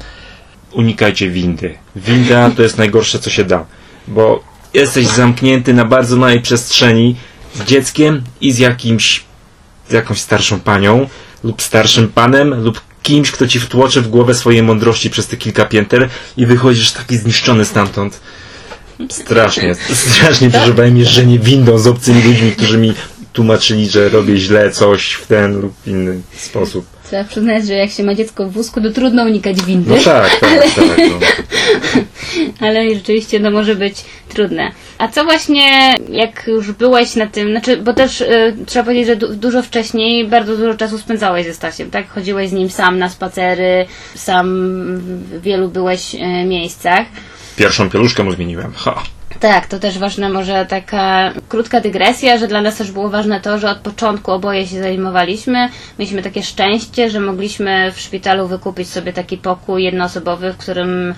Unikajcie 0.72 1.30
windy. 1.30 1.74
Winda 1.96 2.50
to 2.50 2.62
jest 2.62 2.78
najgorsze, 2.78 3.18
co 3.18 3.30
się 3.30 3.44
da, 3.44 3.64
bo 4.08 4.40
jesteś 4.74 5.06
zamknięty 5.06 5.74
na 5.74 5.84
bardzo 5.84 6.16
małej 6.16 6.40
przestrzeni 6.40 7.16
z 7.54 7.64
dzieckiem 7.64 8.22
i 8.40 8.52
z 8.52 8.58
jakimś, 8.58 9.24
z 9.88 9.92
jakąś 9.92 10.20
starszą 10.20 10.60
panią 10.60 11.08
lub 11.44 11.62
starszym 11.62 12.08
panem 12.08 12.62
lub 12.64 12.80
kimś, 13.02 13.30
kto 13.30 13.48
ci 13.48 13.60
wtłoczy 13.60 14.02
w 14.02 14.08
głowę 14.08 14.34
swoje 14.34 14.62
mądrości 14.62 15.10
przez 15.10 15.26
te 15.26 15.36
kilka 15.36 15.64
pięter 15.64 16.08
i 16.36 16.46
wychodzisz 16.46 16.92
taki 16.92 17.16
zniszczony 17.16 17.64
stamtąd. 17.64 18.20
Strasznie, 19.10 19.74
strasznie 19.94 20.50
przeżywałem 20.50 20.96
jeżdżenie 20.96 21.38
windą 21.38 21.78
z 21.78 21.86
obcymi 21.86 22.22
ludźmi, 22.22 22.52
którzy 22.52 22.78
mi 22.78 22.94
tłumaczyli, 23.32 23.88
że 23.88 24.08
robię 24.08 24.36
źle 24.36 24.70
coś 24.70 25.12
w 25.12 25.26
ten 25.26 25.60
lub 25.60 25.74
inny 25.86 26.20
sposób. 26.36 26.97
Trzeba 27.08 27.24
przyznać, 27.24 27.66
że 27.66 27.74
jak 27.74 27.90
się 27.90 28.02
ma 28.02 28.14
dziecko 28.14 28.46
w 28.46 28.52
wózku, 28.52 28.80
to 28.80 28.90
trudno 28.90 29.24
unikać 29.24 29.62
windy. 29.62 29.90
No 29.90 30.02
tak, 30.02 30.40
tak, 30.40 30.74
tak. 30.74 30.98
No. 30.98 31.18
ale 32.66 32.94
rzeczywiście 32.94 33.40
to 33.40 33.50
może 33.50 33.74
być 33.74 34.04
trudne. 34.28 34.72
A 34.98 35.08
co 35.08 35.24
właśnie, 35.24 35.94
jak 36.10 36.46
już 36.46 36.72
byłeś 36.72 37.16
na 37.16 37.26
tym, 37.26 37.50
znaczy, 37.50 37.76
bo 37.76 37.92
też 37.92 38.20
y, 38.20 38.56
trzeba 38.66 38.84
powiedzieć, 38.84 39.06
że 39.06 39.16
du 39.16 39.34
dużo 39.34 39.62
wcześniej 39.62 40.28
bardzo 40.28 40.56
dużo 40.56 40.74
czasu 40.74 40.98
spędzałeś 40.98 41.46
ze 41.46 41.54
Stasiem, 41.54 41.90
tak? 41.90 42.08
Chodziłeś 42.08 42.50
z 42.50 42.52
nim 42.52 42.70
sam 42.70 42.98
na 42.98 43.08
spacery, 43.08 43.86
sam 44.14 44.46
w 44.98 45.40
wielu 45.42 45.68
byłeś 45.68 46.14
y, 46.14 46.18
miejscach. 46.46 47.06
Pierwszą 47.56 47.90
pieluszkę 47.90 48.24
mu 48.24 48.32
zmieniłem. 48.32 48.72
Ha. 48.76 49.02
Tak, 49.40 49.66
to 49.66 49.78
też 49.78 49.98
ważne, 49.98 50.28
może 50.28 50.66
taka 50.66 51.32
krótka 51.48 51.80
dygresja, 51.80 52.38
że 52.38 52.48
dla 52.48 52.60
nas 52.62 52.76
też 52.76 52.90
było 52.92 53.08
ważne 53.10 53.40
to, 53.40 53.58
że 53.58 53.70
od 53.70 53.78
początku 53.78 54.32
oboje 54.32 54.66
się 54.66 54.78
zajmowaliśmy. 54.82 55.68
Mieliśmy 55.98 56.22
takie 56.22 56.42
szczęście, 56.42 57.10
że 57.10 57.20
mogliśmy 57.20 57.92
w 57.92 58.00
szpitalu 58.00 58.48
wykupić 58.48 58.88
sobie 58.90 59.12
taki 59.12 59.38
pokój 59.38 59.84
jednoosobowy, 59.84 60.52
w 60.52 60.56
którym 60.56 61.14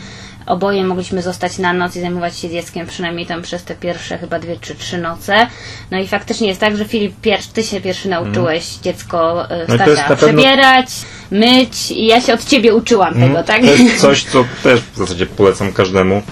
oboje 0.47 0.85
mogliśmy 0.85 1.23
zostać 1.23 1.59
na 1.59 1.73
noc 1.73 1.97
i 1.97 2.01
zajmować 2.01 2.39
się 2.39 2.51
dzieckiem 2.51 2.87
przynajmniej 2.87 3.27
tam 3.27 3.43
przez 3.43 3.65
te 3.65 3.75
pierwsze 3.75 4.19
chyba 4.19 4.39
dwie 4.39 4.57
czy 4.61 4.75
trzy 4.75 4.99
noce. 4.99 5.47
No 5.91 5.99
i 5.99 6.09
faktycznie 6.09 6.49
jest 6.49 6.61
tak, 6.61 6.77
że 6.77 6.85
Filip, 6.85 7.15
ty 7.53 7.63
się 7.63 7.81
pierwszy 7.81 8.09
nauczyłeś 8.09 8.65
dziecko 8.83 9.45
y, 9.45 9.49
No 9.69 9.79
pewno- 9.79 10.17
przebierać, 10.17 10.89
myć 11.31 11.91
i 11.91 12.07
ja 12.07 12.21
się 12.21 12.35
od 12.35 12.45
ciebie 12.45 12.75
uczyłam 12.75 13.15
tego, 13.21 13.43
tak? 13.43 13.61
To 13.61 13.67
jest 13.67 14.01
coś, 14.01 14.25
co 14.33 14.45
też 14.63 14.81
w 14.81 14.97
zasadzie 14.97 15.27
polecam 15.27 15.73
każdemu, 15.73 16.23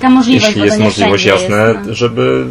Ta 0.00 0.10
możliwość, 0.10 0.46
jeśli 0.46 0.62
jest 0.62 0.78
możliwość, 0.78 1.24
jasne, 1.24 1.74
jest, 1.74 1.88
no. 1.88 1.94
żeby... 1.94 2.46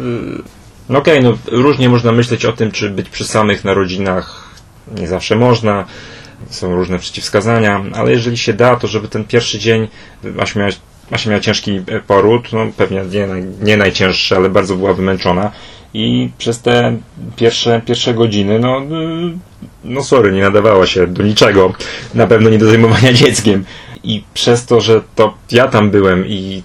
No 0.88 0.98
okej, 0.98 1.22
no 1.22 1.32
różnie 1.46 1.88
można 1.88 2.12
myśleć 2.12 2.44
o 2.44 2.52
tym, 2.52 2.70
czy 2.72 2.90
być 2.90 3.08
przy 3.08 3.24
samych 3.24 3.64
narodzinach. 3.64 4.54
Nie 4.98 5.08
zawsze 5.08 5.36
można. 5.36 5.84
Są 6.50 6.76
różne 6.76 6.98
przeciwwskazania, 6.98 7.84
ale 7.94 8.10
jeżeli 8.10 8.38
się 8.38 8.52
da, 8.52 8.76
to 8.76 8.86
żeby 8.86 9.08
ten 9.08 9.24
pierwszy 9.24 9.58
dzień, 9.58 9.88
Asia 10.40 10.60
miała, 10.60 10.72
Asia 11.10 11.30
miała 11.30 11.40
ciężki 11.40 11.80
poród, 12.06 12.52
no 12.52 12.66
pewnie 12.76 13.02
nie, 13.10 13.26
nie 13.62 13.76
najcięższy, 13.76 14.36
ale 14.36 14.50
bardzo 14.50 14.76
była 14.76 14.94
wymęczona 14.94 15.52
i 15.96 16.30
przez 16.38 16.62
te 16.62 16.96
pierwsze, 17.36 17.82
pierwsze 17.86 18.14
godziny, 18.14 18.58
no, 18.58 18.80
y, 18.80 19.38
no 19.84 20.02
sorry, 20.02 20.32
nie 20.32 20.42
nadawała 20.42 20.86
się 20.86 21.06
do 21.06 21.22
niczego, 21.22 21.72
na 22.14 22.26
pewno 22.26 22.50
nie 22.50 22.58
do 22.58 22.66
zajmowania 22.66 23.12
dzieckiem. 23.22 23.64
I 24.04 24.24
przez 24.34 24.66
to, 24.66 24.80
że 24.80 25.02
to 25.14 25.34
ja 25.50 25.68
tam 25.68 25.90
byłem 25.90 26.26
i 26.26 26.62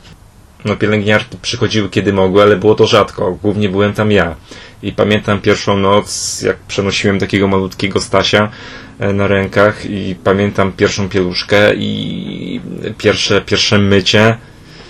no 0.65 0.75
pielęgniarki 0.75 1.38
przychodziły 1.41 1.89
kiedy 1.89 2.13
mogły, 2.13 2.41
ale 2.41 2.56
było 2.56 2.75
to 2.75 2.88
rzadko. 2.88 3.38
Głównie 3.41 3.70
byłem 3.70 3.94
tam 3.94 4.12
ja. 4.12 4.36
I 4.84 4.91
pamiętam 4.91 5.41
pierwszą 5.41 5.77
noc, 5.77 6.41
jak 6.41 6.58
przenosiłem 6.58 7.20
takiego 7.20 7.48
malutkiego 7.48 8.01
Stasia 8.01 8.50
e, 9.00 9.13
na 9.13 9.27
rękach 9.27 9.86
i 9.86 10.15
pamiętam 10.24 10.72
pierwszą 10.72 11.10
pieluszkę 11.10 11.75
i 11.75 12.62
pierwsze, 12.98 13.41
pierwsze 13.41 13.77
mycie. 13.77 14.38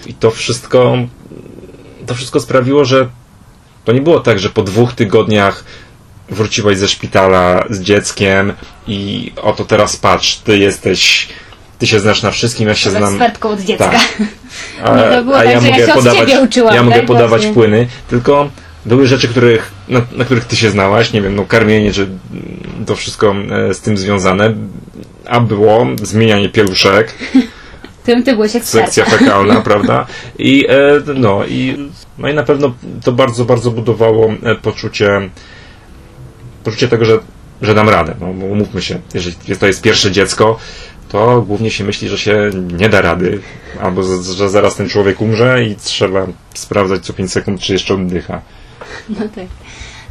I 0.07 0.13
to 0.13 0.31
wszystko, 0.31 0.97
to 2.05 2.15
wszystko 2.15 2.39
sprawiło, 2.39 2.85
że 2.85 3.09
to 3.85 3.91
nie 3.91 4.01
było 4.01 4.19
tak, 4.19 4.39
że 4.39 4.49
po 4.49 4.63
dwóch 4.63 4.93
tygodniach 4.93 5.63
wróciłaś 6.29 6.77
ze 6.77 6.87
szpitala 6.87 7.65
z 7.69 7.81
dzieckiem 7.81 8.53
i 8.87 9.31
oto 9.41 9.65
teraz 9.65 9.97
patrz, 9.97 10.37
ty 10.37 10.57
jesteś, 10.57 11.27
ty 11.81 11.87
się 11.87 11.99
znasz 11.99 12.23
na 12.23 12.31
wszystkim, 12.31 12.67
ja 12.67 12.75
się 12.75 12.89
Z 12.89 12.93
znam. 12.93 13.03
ekspertką 13.13 13.49
od 13.49 13.61
dziecka. 13.61 13.89
Tak. 13.89 14.01
A, 14.83 14.95
Nie, 14.97 15.03
to 15.17 15.23
było 15.23 15.35
a 15.37 15.43
tak, 15.43 15.49
ja 15.49 15.59
że 15.61 15.67
ja 15.67 15.71
mogę 15.73 15.85
się 15.85 15.91
od 15.93 15.97
podawać, 15.97 16.19
ciebie 16.29 16.41
uczyłam, 16.41 16.75
ja 16.75 16.83
mogę 16.83 16.95
tak? 16.95 17.05
podawać 17.05 17.29
Właśnie. 17.29 17.53
płyny, 17.53 17.87
tylko 18.09 18.49
były 18.85 19.07
rzeczy, 19.07 19.27
których, 19.27 19.71
na, 19.87 20.01
na 20.11 20.25
których 20.25 20.45
ty 20.45 20.55
się 20.55 20.69
znałaś, 20.69 21.13
nie 21.13 21.21
wiem, 21.21 21.35
no 21.35 21.45
karmienie, 21.45 21.91
czy 21.93 22.07
to 22.85 22.95
wszystko 22.95 23.35
e, 23.69 23.73
z 23.73 23.81
tym 23.81 23.97
związane, 23.97 24.53
a 25.25 25.39
było 25.39 25.87
zmienianie 26.01 26.49
pieluszek, 26.49 27.13
Tym 28.05 28.23
ty 28.23 28.33
byłeś 28.33 28.55
ekspertem. 28.55 28.91
sekcja 28.93 29.17
fekalna, 29.17 29.61
prawda? 29.71 30.05
I 30.39 30.65
e, 30.69 31.13
no 31.15 31.45
i 31.45 31.89
no 32.17 32.29
i 32.29 32.33
na 32.33 32.43
pewno 32.43 32.73
to 33.03 33.11
bardzo, 33.11 33.45
bardzo 33.45 33.71
budowało 33.71 34.33
e, 34.43 34.55
poczucie 34.55 35.29
poczucie 36.63 36.87
tego, 36.87 37.05
że, 37.05 37.19
że 37.61 37.73
dam 37.73 37.89
radę. 37.89 38.15
No, 38.19 38.33
bo 38.33 38.45
umówmy 38.45 38.81
się, 38.81 38.99
jeżeli 39.13 39.35
to 39.59 39.67
jest 39.67 39.81
pierwsze 39.81 40.11
dziecko, 40.11 40.57
to 41.11 41.41
głównie 41.41 41.71
się 41.71 41.83
myśli, 41.83 42.09
że 42.09 42.17
się 42.17 42.49
nie 42.77 42.89
da 42.89 43.01
rady, 43.01 43.41
albo 43.81 44.03
że 44.37 44.49
zaraz 44.49 44.75
ten 44.75 44.89
człowiek 44.89 45.21
umrze 45.21 45.63
i 45.63 45.75
trzeba 45.75 46.27
sprawdzać 46.53 47.05
co 47.05 47.13
5 47.13 47.31
sekund, 47.31 47.61
czy 47.61 47.73
jeszcze 47.73 47.93
oddycha. 47.93 48.41
No 49.09 49.19
tak. 49.35 49.45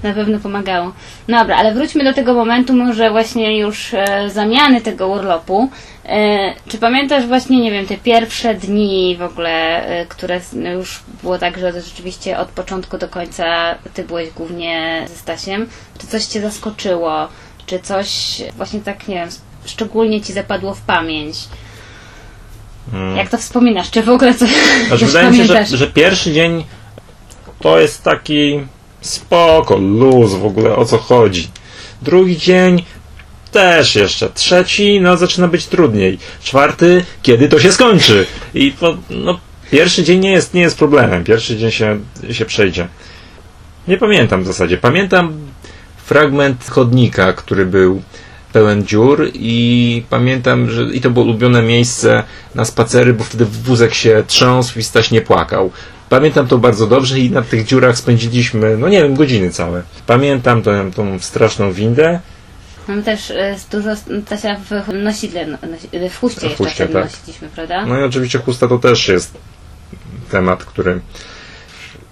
Na 0.02 0.12
pewno 0.12 0.38
pomagało. 0.38 0.92
Dobra, 1.28 1.56
ale 1.56 1.74
wróćmy 1.74 2.04
do 2.04 2.14
tego 2.14 2.34
momentu 2.34 2.74
może 2.74 3.10
właśnie 3.10 3.58
już 3.58 3.94
e, 3.94 4.30
zamiany 4.30 4.80
tego 4.80 5.08
urlopu. 5.08 5.70
E, 6.04 6.54
czy 6.68 6.78
pamiętasz 6.78 7.26
właśnie, 7.26 7.60
nie 7.60 7.70
wiem, 7.70 7.86
te 7.86 7.96
pierwsze 7.96 8.54
dni 8.54 9.16
w 9.18 9.22
ogóle, 9.22 9.86
e, 9.86 10.06
które 10.06 10.40
no 10.52 10.70
już 10.70 11.00
było 11.22 11.38
tak, 11.38 11.58
że 11.58 11.80
rzeczywiście 11.80 12.38
od 12.38 12.48
początku 12.48 12.98
do 12.98 13.08
końca 13.08 13.74
ty 13.94 14.04
byłeś 14.04 14.30
głównie 14.30 15.04
ze 15.08 15.14
Stasiem? 15.14 15.66
Czy 15.98 16.06
coś 16.06 16.24
cię 16.24 16.40
zaskoczyło? 16.40 17.28
Czy 17.66 17.78
coś 17.78 18.42
właśnie 18.56 18.80
tak, 18.80 19.08
nie 19.08 19.14
wiem, 19.14 19.28
szczególnie 19.64 20.20
ci 20.20 20.32
zapadło 20.32 20.74
w 20.74 20.80
pamięć? 20.80 21.36
Mm. 22.92 23.16
Jak 23.16 23.30
to 23.30 23.38
wspominasz? 23.38 23.90
Czy 23.90 24.02
w 24.02 24.08
ogóle 24.08 24.34
coś, 24.34 24.50
Znaczy, 24.88 25.06
wydaje 25.06 25.30
mi 25.30 25.36
się, 25.36 25.46
że, 25.46 25.66
że 25.66 25.86
pierwszy 25.86 26.32
dzień 26.32 26.64
to 27.60 27.80
jest 27.80 28.02
taki 28.02 28.60
spoko, 29.00 29.76
luz 29.76 30.34
w 30.34 30.44
ogóle, 30.44 30.76
o 30.76 30.84
co 30.84 30.98
chodzi. 30.98 31.48
Drugi 32.02 32.36
dzień 32.36 32.84
też 33.52 33.96
jeszcze. 33.96 34.30
Trzeci, 34.30 35.00
no 35.00 35.16
zaczyna 35.16 35.48
być 35.48 35.66
trudniej. 35.66 36.18
Czwarty, 36.42 37.04
kiedy 37.22 37.48
to 37.48 37.60
się 37.60 37.72
skończy. 37.72 38.26
I 38.54 38.72
to, 38.72 38.96
no, 39.10 39.40
pierwszy 39.70 40.04
dzień 40.04 40.20
nie 40.20 40.32
jest, 40.32 40.54
nie 40.54 40.60
jest 40.60 40.78
problemem. 40.78 41.24
Pierwszy 41.24 41.56
dzień 41.56 41.70
się, 41.70 42.00
się 42.30 42.44
przejdzie. 42.44 42.88
Nie 43.88 43.96
pamiętam 43.96 44.42
w 44.42 44.46
zasadzie. 44.46 44.78
Pamiętam 44.78 45.32
fragment 45.96 46.68
chodnika, 46.70 47.32
który 47.32 47.66
był 47.66 48.02
pełen 48.52 48.86
dziur 48.86 49.30
i 49.34 50.02
pamiętam, 50.10 50.70
że 50.70 50.82
i 50.82 51.00
to 51.00 51.10
było 51.10 51.24
ulubione 51.24 51.62
miejsce 51.62 52.22
na 52.54 52.64
spacery, 52.64 53.12
bo 53.14 53.24
wtedy 53.24 53.44
wózek 53.44 53.94
się 53.94 54.24
trząsł 54.26 54.78
i 54.78 54.82
Staś 54.82 55.10
nie 55.10 55.20
płakał. 55.20 55.70
Pamiętam 56.08 56.46
to 56.46 56.58
bardzo 56.58 56.86
dobrze 56.86 57.18
i 57.18 57.30
na 57.30 57.42
tych 57.42 57.64
dziurach 57.64 57.98
spędziliśmy, 57.98 58.76
no 58.76 58.88
nie 58.88 59.02
wiem, 59.02 59.14
godziny 59.14 59.50
całe. 59.50 59.82
Pamiętam 60.06 60.62
tę, 60.62 60.90
tą 60.96 61.18
straszną 61.18 61.72
windę. 61.72 62.20
Mam 62.88 63.02
też 63.02 63.30
e, 63.30 63.56
dużo 63.72 63.96
Stasia 64.26 64.56
w 64.56 64.94
nosidle, 64.94 65.46
no, 65.46 65.58
w 66.10 66.16
huście 66.18 66.46
jeszcze 66.46 66.64
huście, 66.64 66.74
wtedy 66.74 66.92
tak. 66.92 67.04
nosiliśmy, 67.04 67.48
prawda? 67.48 67.86
No 67.86 68.00
i 68.00 68.02
oczywiście 68.02 68.38
chusta 68.38 68.68
to 68.68 68.78
też 68.78 69.08
jest 69.08 69.34
temat, 70.30 70.64
który 70.64 71.00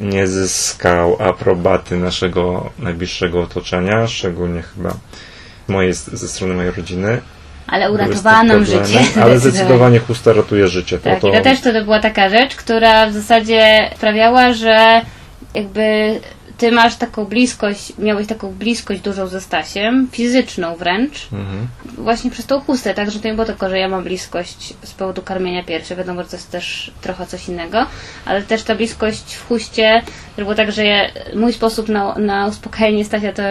nie 0.01 0.27
zyskał 0.27 1.17
aprobaty 1.23 1.97
naszego 1.97 2.71
najbliższego 2.79 3.43
otoczenia, 3.43 4.07
szczególnie 4.07 4.63
chyba 4.63 4.95
mojej, 5.69 5.93
ze 5.93 6.29
strony 6.29 6.55
mojej 6.55 6.73
rodziny. 6.73 7.21
Ale 7.67 7.93
uratowała 7.93 8.43
nam 8.43 8.65
życie. 8.65 9.01
Ale 9.23 9.39
zdecydowanie 9.41 9.99
chusta 9.99 10.33
ratuje 10.33 10.69
życie. 10.69 10.99
Tak, 10.99 11.21
to, 11.21 11.33
to 11.33 11.41
też 11.41 11.61
to 11.61 11.85
była 11.85 12.01
taka 12.01 12.29
rzecz, 12.29 12.57
która 12.57 13.07
w 13.07 13.13
zasadzie 13.13 13.91
sprawiała, 13.97 14.53
że 14.53 15.01
jakby 15.55 16.21
ty 16.59 16.73
masz 16.73 16.97
taką 16.97 17.25
bliskość, 17.25 17.93
miałeś 17.99 18.27
taką 18.27 18.53
bliskość 18.53 19.01
dużą 19.01 19.27
ze 19.27 19.41
Stasiem, 19.41 20.09
fizyczną 20.13 20.77
wręcz, 20.77 21.29
Mhm. 21.33 21.69
właśnie 21.99 22.31
przez 22.31 22.47
tą 22.47 22.61
chustę, 22.61 22.95
tak, 22.95 23.11
że 23.11 23.21
to 23.21 23.29
nie 23.29 23.35
było 23.35 23.47
tylko, 23.47 23.69
że 23.69 23.79
ja 23.79 23.89
mam 23.89 24.05
bliskość 24.05 24.75
z 24.83 24.91
powodu 24.95 25.23
karmienia 25.23 25.65
piersi, 25.65 25.97
wiadomo, 25.97 26.23
że 26.23 26.29
to 26.29 26.37
jest 26.37 26.51
też 26.51 26.91
trochę 27.01 27.27
coś 27.27 27.49
innego, 27.49 27.87
ale 28.25 28.43
też 28.43 28.63
ta 28.63 28.75
bliskość 28.75 29.35
w 29.35 29.49
chuście, 29.49 30.03
że 30.39 30.45
było 30.45 30.55
tak, 30.55 30.73
że 30.73 30.85
ja, 30.85 31.09
mój 31.35 31.53
sposób 31.53 31.89
na, 31.89 32.15
na 32.15 32.47
uspokojenie 32.47 33.05
Stasia 33.05 33.33
to 33.33 33.43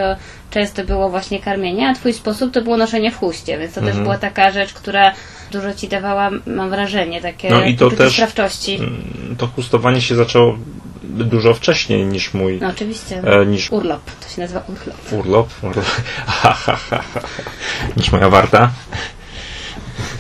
często 0.52 0.84
było 0.84 1.10
właśnie 1.10 1.40
karmienie, 1.40 1.90
a 1.90 1.94
twój 1.94 2.14
sposób 2.14 2.52
to 2.54 2.62
było 2.62 2.78
noszenie 2.78 3.12
w 3.12 3.18
chuście, 3.18 3.58
więc 3.58 3.74
to 3.74 3.80
też 3.80 3.88
Mhm. 3.90 4.04
była 4.04 4.18
taka 4.18 4.52
rzecz, 4.52 4.74
która 4.74 5.14
dużo 5.52 5.74
ci 5.74 5.88
dawała, 5.88 6.30
mam 6.48 6.70
wrażenie, 6.70 7.22
takie 7.22 7.50
No 7.50 7.64
i 7.64 7.76
to 7.78 7.92
też- 7.92 8.14
sprawczości. 8.14 8.76
Mm, 8.76 9.36
To 9.38 9.48
chustowanie 9.48 10.02
się 10.02 10.16
zaczęło 10.16 10.58
dużo 11.04 11.54
wcześniej 11.54 12.06
niż 12.06 12.34
mój 12.34 12.58
No 12.62 12.68
oczywiście. 12.68 13.22
e, 13.26 13.46
niż 13.46 13.72
Urlop, 13.72 14.02
to 14.24 14.36
się 14.36 14.42
nazywa 14.42 14.62
urlop. 14.68 15.12
urlop, 15.12 15.50
urlop. 15.64 15.86
niż 17.98 18.12
moja 18.12 18.30
warta 18.30 18.72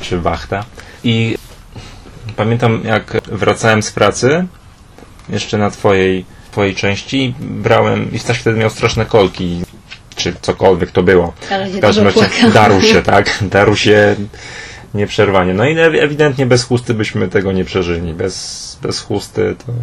czy 0.02 0.20
wachta. 0.20 0.64
I 1.04 1.38
pamiętam 2.36 2.82
jak 2.86 3.22
wracałem 3.32 3.84
z 3.84 3.92
pracy 3.92 4.46
jeszcze 5.30 5.58
na 5.58 5.72
twojej, 5.72 6.26
twojej 6.52 6.76
części 6.76 7.36
brałem 7.40 8.12
i 8.14 8.20
Staś 8.20 8.38
wtedy 8.40 8.60
miał 8.60 8.70
straszne 8.70 9.06
kolki 9.06 9.62
czy 10.16 10.34
cokolwiek 10.42 10.92
to 10.92 11.04
było. 11.04 11.34
W 11.42 11.80
każdym 11.80 12.06
razie 12.08 12.50
darł 12.54 12.82
się, 12.82 13.04
tak? 13.04 13.40
Darł 13.52 13.76
się 13.76 14.16
nieprzerwanie. 14.94 15.54
No 15.54 15.66
i 15.66 15.76
ew- 15.78 16.04
ewidentnie 16.04 16.46
bez 16.46 16.64
chusty 16.64 16.94
byśmy 16.94 17.28
tego 17.28 17.52
nie 17.52 17.66
przeżyli. 17.66 18.14
Bez, 18.14 18.78
bez 18.82 19.00
chusty 19.02 19.56
to 19.66 19.74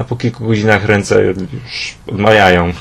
A 0.00 0.04
po 0.04 0.16
kilku 0.16 0.46
godzinach 0.46 0.84
ręce 0.84 1.22
już 1.24 1.94
odmajają. 2.06 2.72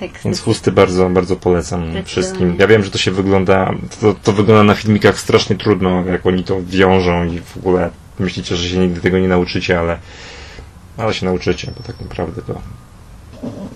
Tak, 0.00 0.10
Więc 0.24 0.40
chusty 0.40 0.72
bardzo, 0.72 1.10
bardzo 1.10 1.36
polecam 1.36 2.04
wszystkim. 2.04 2.56
Ja 2.58 2.66
wiem, 2.66 2.84
że 2.84 2.90
to 2.90 2.98
się 2.98 3.10
wygląda, 3.10 3.74
to, 4.00 4.14
to 4.22 4.32
wygląda 4.32 4.62
na 4.64 4.74
filmikach 4.74 5.20
strasznie 5.20 5.56
trudno, 5.56 6.04
jak 6.04 6.26
oni 6.26 6.44
to 6.44 6.60
wiążą 6.62 7.24
i 7.24 7.40
w 7.40 7.56
ogóle 7.56 7.90
myślicie, 8.18 8.56
że 8.56 8.68
się 8.68 8.78
nigdy 8.78 9.00
tego 9.00 9.18
nie 9.18 9.28
nauczycie, 9.28 9.78
ale, 9.78 9.98
ale 10.96 11.14
się 11.14 11.26
nauczycie, 11.26 11.72
bo 11.76 11.82
tak 11.82 12.00
naprawdę 12.00 12.42
to 12.42 12.60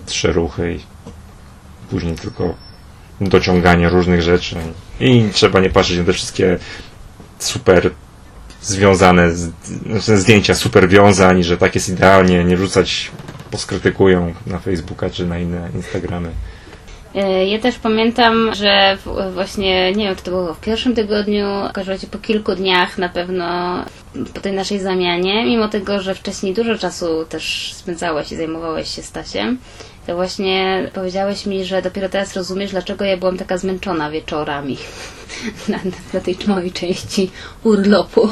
trzy 0.05 0.31
ruchy 0.33 0.73
i 0.73 0.79
później 1.89 2.15
tylko 2.15 2.55
dociąganie 3.21 3.89
różnych 3.89 4.21
rzeczy 4.21 4.55
i 4.99 5.29
trzeba 5.33 5.59
nie 5.59 5.69
patrzeć 5.69 5.97
na 5.97 6.03
te 6.03 6.13
wszystkie 6.13 6.57
super 7.39 7.89
związane 8.61 9.31
z, 9.31 9.51
znaczy 9.85 10.17
zdjęcia 10.17 10.55
super 10.55 10.89
wiązań, 10.89 11.43
że 11.43 11.57
tak 11.57 11.75
jest 11.75 11.89
idealnie, 11.89 12.43
nie 12.43 12.57
wrzucać, 12.57 13.11
bo 13.51 13.57
skrytykują 13.57 14.33
na 14.47 14.59
Facebooka 14.59 15.09
czy 15.09 15.25
na 15.25 15.39
inne 15.39 15.69
Instagramy. 15.75 16.29
E, 17.15 17.45
Ja 17.47 17.59
też 17.59 17.75
pamiętam, 17.79 18.55
że 18.55 18.97
właśnie, 19.33 19.91
nie 19.93 20.05
wiem, 20.05 20.15
czy 20.15 20.23
to 20.23 20.31
było 20.31 20.53
w 20.53 20.59
pierwszym 20.59 20.95
tygodniu, 20.95 21.45
każdym 21.73 21.93
razie 21.93 22.07
po 22.07 22.17
kilku 22.17 22.55
dniach 22.55 22.97
na 22.97 23.09
pewno 23.09 23.45
po 24.33 24.39
tej 24.41 24.53
naszej 24.53 24.79
zamianie, 24.79 25.45
mimo 25.45 25.67
tego, 25.67 26.01
że 26.01 26.15
wcześniej 26.15 26.53
dużo 26.53 26.77
czasu 26.77 27.25
też 27.29 27.73
spędzałeś 27.73 28.31
i 28.31 28.35
zajmowałeś 28.35 28.95
się 28.95 29.01
Stasiem, 29.03 29.57
to 30.07 30.15
właśnie 30.15 30.83
powiedziałeś 30.93 31.45
mi, 31.45 31.65
że 31.65 31.81
dopiero 31.81 32.09
teraz 32.09 32.35
rozumiesz, 32.35 32.71
dlaczego 32.71 33.05
ja 33.05 33.17
byłam 33.17 33.37
taka 33.37 33.57
zmęczona 33.57 34.11
wieczorami 34.11 34.77
na, 35.69 35.77
na 36.13 36.19
tej 36.19 36.37
mojej 36.47 36.71
części 36.71 37.31
urlopu. 37.63 38.29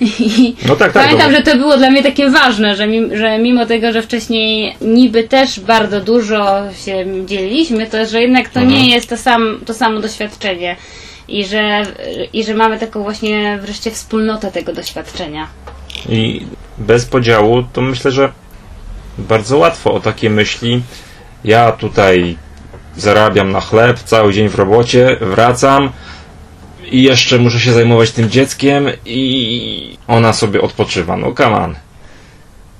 I 0.00 0.54
No 0.68 0.76
tak, 0.76 0.92
tak, 0.92 1.02
Pamiętam, 1.04 1.32
no. 1.32 1.38
że 1.38 1.42
to 1.44 1.56
było 1.56 1.76
dla 1.76 1.90
mnie 1.90 2.02
takie 2.02 2.30
ważne, 2.30 2.76
że, 2.76 2.86
mim, 2.86 3.16
że 3.16 3.38
mimo 3.38 3.66
tego, 3.66 3.92
że 3.92 4.02
wcześniej 4.02 4.76
niby 4.80 5.24
też 5.24 5.60
bardzo 5.60 6.00
dużo 6.00 6.58
się 6.84 7.06
dzieliliśmy, 7.26 7.86
to 7.86 8.06
że 8.06 8.22
jednak 8.22 8.48
to 8.48 8.60
Mhm. 8.60 8.82
nie 8.82 8.90
jest 8.90 9.08
to, 9.08 9.16
sam, 9.16 9.60
to 9.66 9.74
samo 9.74 10.00
doświadczenie. 10.00 10.76
I 11.28 11.44
że, 11.44 11.82
I 12.32 12.44
że 12.44 12.54
mamy 12.54 12.78
taką 12.78 13.02
właśnie 13.02 13.58
wreszcie 13.62 13.90
wspólnotę 13.90 14.52
tego 14.52 14.72
doświadczenia. 14.72 15.46
I 16.08 16.46
bez 16.78 17.06
podziału 17.06 17.62
to 17.72 17.80
myślę, 17.80 18.10
że 18.12 18.32
bardzo 19.18 19.58
łatwo 19.58 19.92
o 19.92 20.00
takie 20.00 20.30
myśli. 20.30 20.82
Ja 21.44 21.72
tutaj 21.72 22.36
zarabiam 22.96 23.52
na 23.52 23.60
chleb, 23.60 23.98
cały 23.98 24.32
dzień 24.32 24.48
w 24.48 24.54
robocie, 24.54 25.16
wracam 25.20 25.90
i 26.90 27.02
jeszcze 27.02 27.38
muszę 27.38 27.60
się 27.60 27.72
zajmować 27.72 28.10
tym 28.10 28.30
dzieckiem 28.30 28.86
i 29.06 29.98
ona 30.06 30.32
sobie 30.32 30.60
odpoczywa. 30.60 31.16
No 31.16 31.32
come 31.32 31.56
on. 31.56 31.74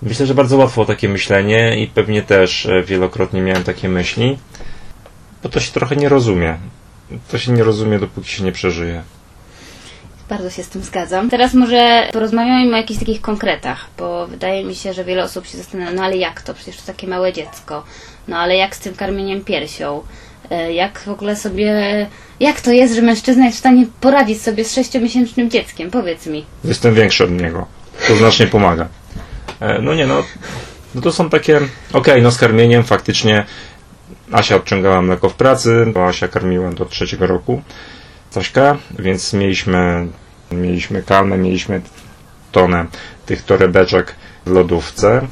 Myślę, 0.02 0.26
że 0.26 0.34
bardzo 0.34 0.56
łatwo 0.56 0.82
o 0.82 0.84
takie 0.84 1.08
myślenie 1.08 1.82
i 1.82 1.86
pewnie 1.86 2.22
też 2.22 2.66
e, 2.66 2.82
wielokrotnie 2.82 3.40
miałem 3.40 3.64
takie 3.64 3.88
myśli, 3.88 4.38
bo 5.42 5.48
to 5.48 5.60
się 5.60 5.72
trochę 5.72 5.96
nie 5.96 6.08
rozumie. 6.08 6.58
To 7.30 7.38
się 7.38 7.52
nie 7.52 7.64
rozumie, 7.64 7.98
dopóki 7.98 8.30
się 8.30 8.44
nie 8.44 8.52
przeżyje. 8.52 9.02
Bardzo 10.28 10.50
się 10.50 10.62
z 10.62 10.68
tym 10.68 10.82
zgadzam. 10.82 11.30
Teraz 11.30 11.54
może 11.54 12.08
porozmawiajmy 12.12 12.74
o 12.74 12.76
jakichś 12.76 13.00
takich 13.00 13.20
konkretach, 13.20 13.86
bo 13.98 14.26
wydaje 14.26 14.64
mi 14.64 14.74
się, 14.74 14.92
że 14.92 15.04
wiele 15.04 15.24
osób 15.24 15.46
się 15.46 15.58
zastanawia, 15.58 15.92
no 15.92 16.02
ale 16.04 16.16
jak 16.16 16.42
to? 16.42 16.54
Przecież 16.54 16.76
to 16.76 16.82
takie 16.86 17.06
małe 17.06 17.32
dziecko. 17.32 17.84
No 18.28 18.38
ale 18.38 18.56
jak 18.56 18.76
z 18.76 18.78
tym 18.78 18.94
karmieniem 18.94 19.44
piersią? 19.44 20.02
E, 20.50 20.72
Jak 20.72 20.98
w 20.98 21.08
ogóle 21.08 21.36
sobie... 21.36 21.72
Jak 22.40 22.60
to 22.60 22.72
jest, 22.72 22.94
że 22.94 23.02
mężczyzna 23.02 23.44
jest 23.44 23.56
w 23.56 23.60
stanie 23.60 23.86
poradzić 24.00 24.42
sobie 24.42 24.64
z 24.64 24.74
sześciomiesięcznym 24.74 25.50
dzieckiem? 25.50 25.90
Powiedz 25.90 26.26
mi. 26.26 26.44
Jestem 26.64 26.94
większy 26.94 27.24
od 27.24 27.30
niego. 27.30 27.66
To 28.08 28.16
znacznie 28.16 28.46
pomaga. 28.46 28.88
E, 29.60 29.78
No 29.82 29.94
nie, 29.94 30.06
no, 30.06 30.22
no 30.94 31.00
to 31.02 31.12
są 31.12 31.30
takie, 31.30 31.60
okej, 31.92 32.22
no 32.22 32.30
z 32.30 32.38
karmieniem 32.38 32.84
faktycznie 32.84 33.44
Asia 34.32 34.56
odciągała 34.56 35.02
mleko 35.02 35.28
w 35.28 35.34
pracy, 35.34 35.86
bo 35.94 36.06
Asia 36.08 36.28
karmiła 36.28 36.70
do 36.70 36.84
trzeciego 36.84 37.26
roku 37.26 37.62
Tośka, 38.38 38.76
więc 38.98 39.32
mieliśmy, 39.32 40.06
mieliśmy 40.52 41.02
kalmę, 41.02 41.38
mieliśmy 41.38 41.80
tonę 42.52 42.86
tych 43.26 43.42
torebeczek 43.42 44.14
w 44.46 44.50
lodówce. 44.50 45.26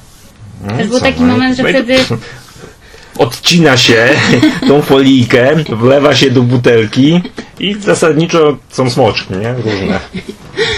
No 0.62 0.77
Też 0.77 0.88
był 0.88 1.01
taki 1.01 1.21
no 1.21 1.27
moment, 1.27 1.57
że 1.57 1.62
no 1.62 1.69
wtedy 1.69 1.97
Odcina 3.18 3.76
się 3.76 4.09
tą 4.68 4.83
folijkę, 4.83 5.57
wlewa 5.68 6.14
się 6.14 6.31
do 6.31 6.42
butelki 6.42 7.20
i 7.61 7.74
zasadniczo 7.74 8.57
są 8.68 8.90
smoczki, 8.90 9.35
nie? 9.35 9.52
Różne. 9.52 10.00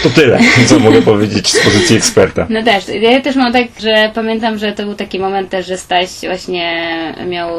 To 0.03 0.09
tyle, 0.09 0.39
co 0.67 0.79
mogę 0.79 1.01
powiedzieć 1.01 1.47
z 1.47 1.63
pozycji 1.63 1.97
eksperta. 1.97 2.47
No 2.49 2.63
też, 2.63 2.83
ja 3.01 3.21
też 3.21 3.35
mam 3.35 3.53
tak, 3.53 3.67
że 3.79 4.11
pamiętam, 4.15 4.57
że 4.57 4.71
to 4.71 4.83
był 4.83 4.95
taki 4.95 5.19
moment 5.19 5.49
też, 5.49 5.67
że 5.67 5.77
Staś 5.77 6.09
właśnie 6.25 6.89
miał 7.27 7.49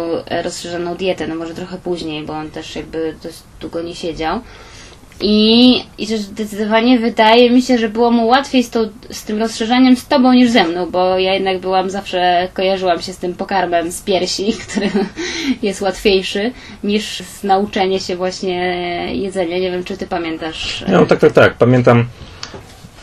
rozszerzoną 0.42 0.94
dietę, 0.94 1.26
no 1.26 1.34
może 1.34 1.54
trochę 1.54 1.78
później, 1.78 2.22
bo 2.22 2.32
on 2.32 2.50
też 2.50 2.76
jakby 2.76 3.14
dość 3.22 3.38
długo 3.60 3.82
nie 3.82 3.94
siedział. 3.94 4.40
I, 5.20 5.84
I 5.98 6.06
że 6.06 6.18
zdecydowanie 6.18 6.98
wydaje 6.98 7.50
mi 7.50 7.62
się, 7.62 7.78
że 7.78 7.88
było 7.88 8.10
mu 8.10 8.26
łatwiej 8.26 8.62
z, 8.62 8.70
tą, 8.70 8.88
z 9.10 9.24
tym 9.24 9.38
rozszerzaniem 9.38 9.96
z 9.96 10.06
tobą 10.06 10.32
niż 10.32 10.50
ze 10.50 10.64
mną, 10.64 10.90
bo 10.90 11.18
ja 11.18 11.34
jednak 11.34 11.58
byłam 11.58 11.90
zawsze, 11.90 12.48
kojarzyłam 12.54 13.02
się 13.02 13.12
z 13.12 13.18
tym 13.18 13.34
pokarmem 13.34 13.92
z 13.92 14.02
piersi, 14.02 14.52
który 14.68 14.90
jest 15.62 15.80
łatwiejszy 15.80 16.52
niż 16.84 17.22
nauczenie 17.44 18.00
się 18.00 18.16
właśnie 18.16 18.56
jedzenia. 19.12 19.58
Nie 19.58 19.70
wiem, 19.70 19.84
czy 19.84 19.96
ty 19.96 20.06
pamiętasz. 20.06 20.84
No 20.88 21.06
tak, 21.06 21.20
tak, 21.20 21.32
tak. 21.32 21.54
Pamiętam 21.54 22.06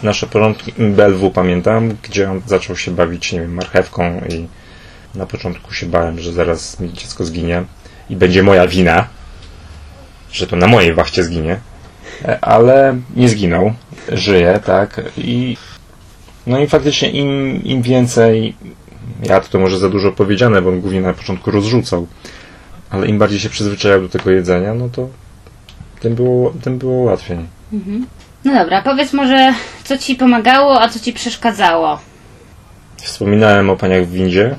nasze 0.03 0.27
początki 0.27 0.73
BLW 0.79 1.31
pamiętam, 1.31 1.97
gdzie 2.03 2.31
on 2.31 2.41
zaczął 2.45 2.75
się 2.75 2.91
bawić, 2.91 3.31
nie 3.31 3.39
wiem, 3.39 3.53
marchewką 3.53 4.21
i 4.29 4.47
na 5.17 5.25
początku 5.25 5.73
się 5.73 5.85
bałem, 5.85 6.19
że 6.19 6.33
zaraz 6.33 6.79
mi 6.79 6.93
dziecko 6.93 7.25
zginie 7.25 7.63
i 8.09 8.15
będzie 8.15 8.43
moja 8.43 8.67
wina, 8.67 9.07
że 10.31 10.47
to 10.47 10.55
na 10.55 10.67
mojej 10.67 10.93
wachcie 10.93 11.23
zginie, 11.23 11.59
E, 11.76 11.76
ale 12.41 12.97
nie 13.15 13.29
zginął, 13.29 13.73
żyje, 14.11 14.59
tak, 14.65 15.01
i 15.17 15.57
no 16.47 16.59
i 16.59 16.67
faktycznie 16.67 17.09
im, 17.09 17.63
im 17.63 17.81
więcej, 17.81 18.55
ja 19.23 19.39
to, 19.39 19.49
to 19.49 19.59
może 19.59 19.79
za 19.79 19.89
dużo 19.89 20.11
powiedziane, 20.11 20.61
bo 20.61 20.69
on 20.69 20.81
głównie 20.81 21.01
na 21.01 21.13
początku 21.13 21.51
rozrzucał, 21.51 22.07
ale 22.89 23.07
im 23.07 23.17
bardziej 23.17 23.39
się 23.39 23.49
przyzwyczajał 23.49 24.01
do 24.01 24.09
tego 24.09 24.31
jedzenia, 24.31 24.73
no 24.73 24.89
to 24.89 25.09
tym 25.99 26.15
było, 26.15 26.53
tym 26.63 26.77
było 26.77 27.03
łatwiej. 27.03 27.37
No 28.45 28.53
dobra, 28.53 28.81
powiedz 28.81 29.13
może, 29.13 29.53
co 29.83 29.97
ci 29.97 30.15
pomagało, 30.15 30.81
a 30.81 30.89
co 30.89 30.99
ci 30.99 31.13
przeszkadzało. 31.13 31.99
Wspominałem 32.97 33.69
o 33.69 33.75
paniach 33.75 34.05
w 34.05 34.11
windzie. 34.11 34.55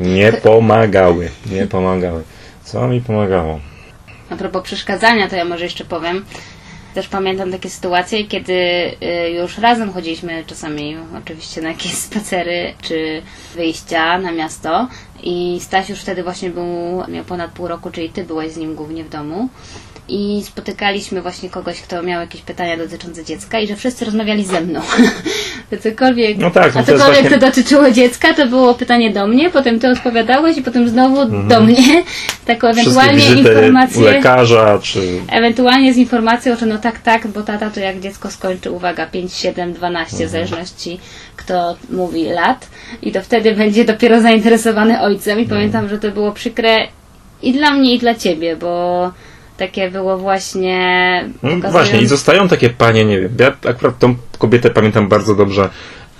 Nie 0.00 0.32
pomagały. 0.42 1.30
Nie 1.50 1.66
pomagały. 1.66 2.22
Co 2.64 2.88
mi 2.88 3.00
pomagało? 3.00 3.60
A 4.30 4.36
propos 4.36 4.62
przeszkadzania, 4.62 5.28
to 5.28 5.36
ja 5.36 5.44
może 5.44 5.64
jeszcze 5.64 5.84
powiem. 5.84 6.24
Też 6.94 7.08
pamiętam 7.08 7.52
takie 7.52 7.70
sytuacje, 7.70 8.24
kiedy 8.24 8.52
y, 8.52 9.30
już 9.30 9.58
razem 9.58 9.92
chodziliśmy 9.92 10.44
czasami 10.46 10.96
oczywiście 11.18 11.62
na 11.62 11.68
jakieś 11.68 11.94
spacery 11.94 12.74
czy 12.82 13.22
wyjścia 13.54 14.18
na 14.18 14.32
miasto 14.32 14.88
i 15.22 15.58
Staś 15.60 15.88
już 15.88 16.00
wtedy 16.00 16.22
właśnie 16.22 16.50
był, 16.50 16.64
miał 17.08 17.24
ponad 17.24 17.50
pół 17.50 17.68
roku, 17.68 17.90
czyli 17.90 18.10
ty 18.10 18.24
byłeś 18.24 18.52
z 18.52 18.56
nim 18.56 18.74
głównie 18.74 19.04
w 19.04 19.08
domu 19.08 19.48
i 20.14 20.42
spotykaliśmy 20.44 21.22
właśnie 21.22 21.50
kogoś, 21.50 21.80
kto 21.80 22.02
miał 22.02 22.20
jakieś 22.20 22.40
pytania 22.40 22.76
dotyczące 22.76 23.24
dziecka 23.24 23.60
i 23.60 23.66
że 23.66 23.76
wszyscy 23.76 24.04
rozmawiali 24.04 24.44
ze 24.44 24.60
mną. 24.60 24.80
to 25.70 25.76
cokolwiek, 25.76 26.38
No 26.38 26.50
tak, 26.50 26.76
a 26.76 26.82
cokolwiek 26.82 27.20
właśnie- 27.22 27.30
to 27.30 27.38
dotyczyło 27.46 27.90
dziecka, 27.90 28.34
to 28.34 28.46
było 28.46 28.74
pytanie 28.74 29.10
do 29.12 29.26
mnie, 29.26 29.50
potem 29.50 29.78
ty 29.80 29.88
odpowiadałeś 29.88 30.56
i 30.58 30.62
potem 30.62 30.88
znowu 30.88 31.24
do 31.48 31.60
mnie. 31.60 32.02
Taką 32.46 32.68
Mhm. 32.68 32.78
Ewentualnie 32.88 33.26
informację. 33.26 34.02
lekarza, 34.02 34.78
czy... 34.82 35.00
Ewentualnie 35.30 35.94
z 35.94 35.96
informacją, 35.96 36.56
że 36.56 36.66
no 36.66 36.78
tak, 36.78 36.98
tak, 36.98 37.26
bo 37.28 37.42
tata 37.42 37.70
to 37.70 37.80
jak 37.80 38.00
dziecko 38.00 38.30
skończy, 38.30 38.70
uwaga, 38.70 39.06
5, 39.06 39.32
7, 39.34 39.72
12, 39.72 40.12
Mhm. 40.14 40.28
w 40.28 40.32
zależności 40.32 41.00
kto 41.36 41.76
mówi 41.90 42.24
lat 42.24 42.68
i 43.02 43.12
to 43.12 43.22
wtedy 43.22 43.54
będzie 43.54 43.84
dopiero 43.84 44.20
zainteresowany 44.20 45.00
ojcem 45.00 45.38
Mhm. 45.38 45.46
i 45.46 45.50
pamiętam, 45.50 45.88
że 45.88 45.98
to 45.98 46.10
było 46.10 46.32
przykre 46.32 46.78
i 47.42 47.52
dla 47.52 47.70
mnie 47.70 47.94
i 47.94 47.98
dla 47.98 48.14
ciebie, 48.14 48.56
bo 48.56 49.12
takie 49.62 49.90
było 49.90 50.18
właśnie 50.18 50.78
No, 51.42 51.50
pokazując- 51.50 51.72
właśnie, 51.72 52.00
i 52.00 52.06
zostają 52.06 52.48
takie 52.48 52.70
panie, 52.70 53.04
nie 53.04 53.20
wiem. 53.20 53.32
Ja 53.40 53.70
akurat 53.70 53.98
tą 53.98 54.14
kobietę 54.38 54.70
pamiętam 54.70 55.08
bardzo 55.08 55.34
dobrze. 55.34 55.68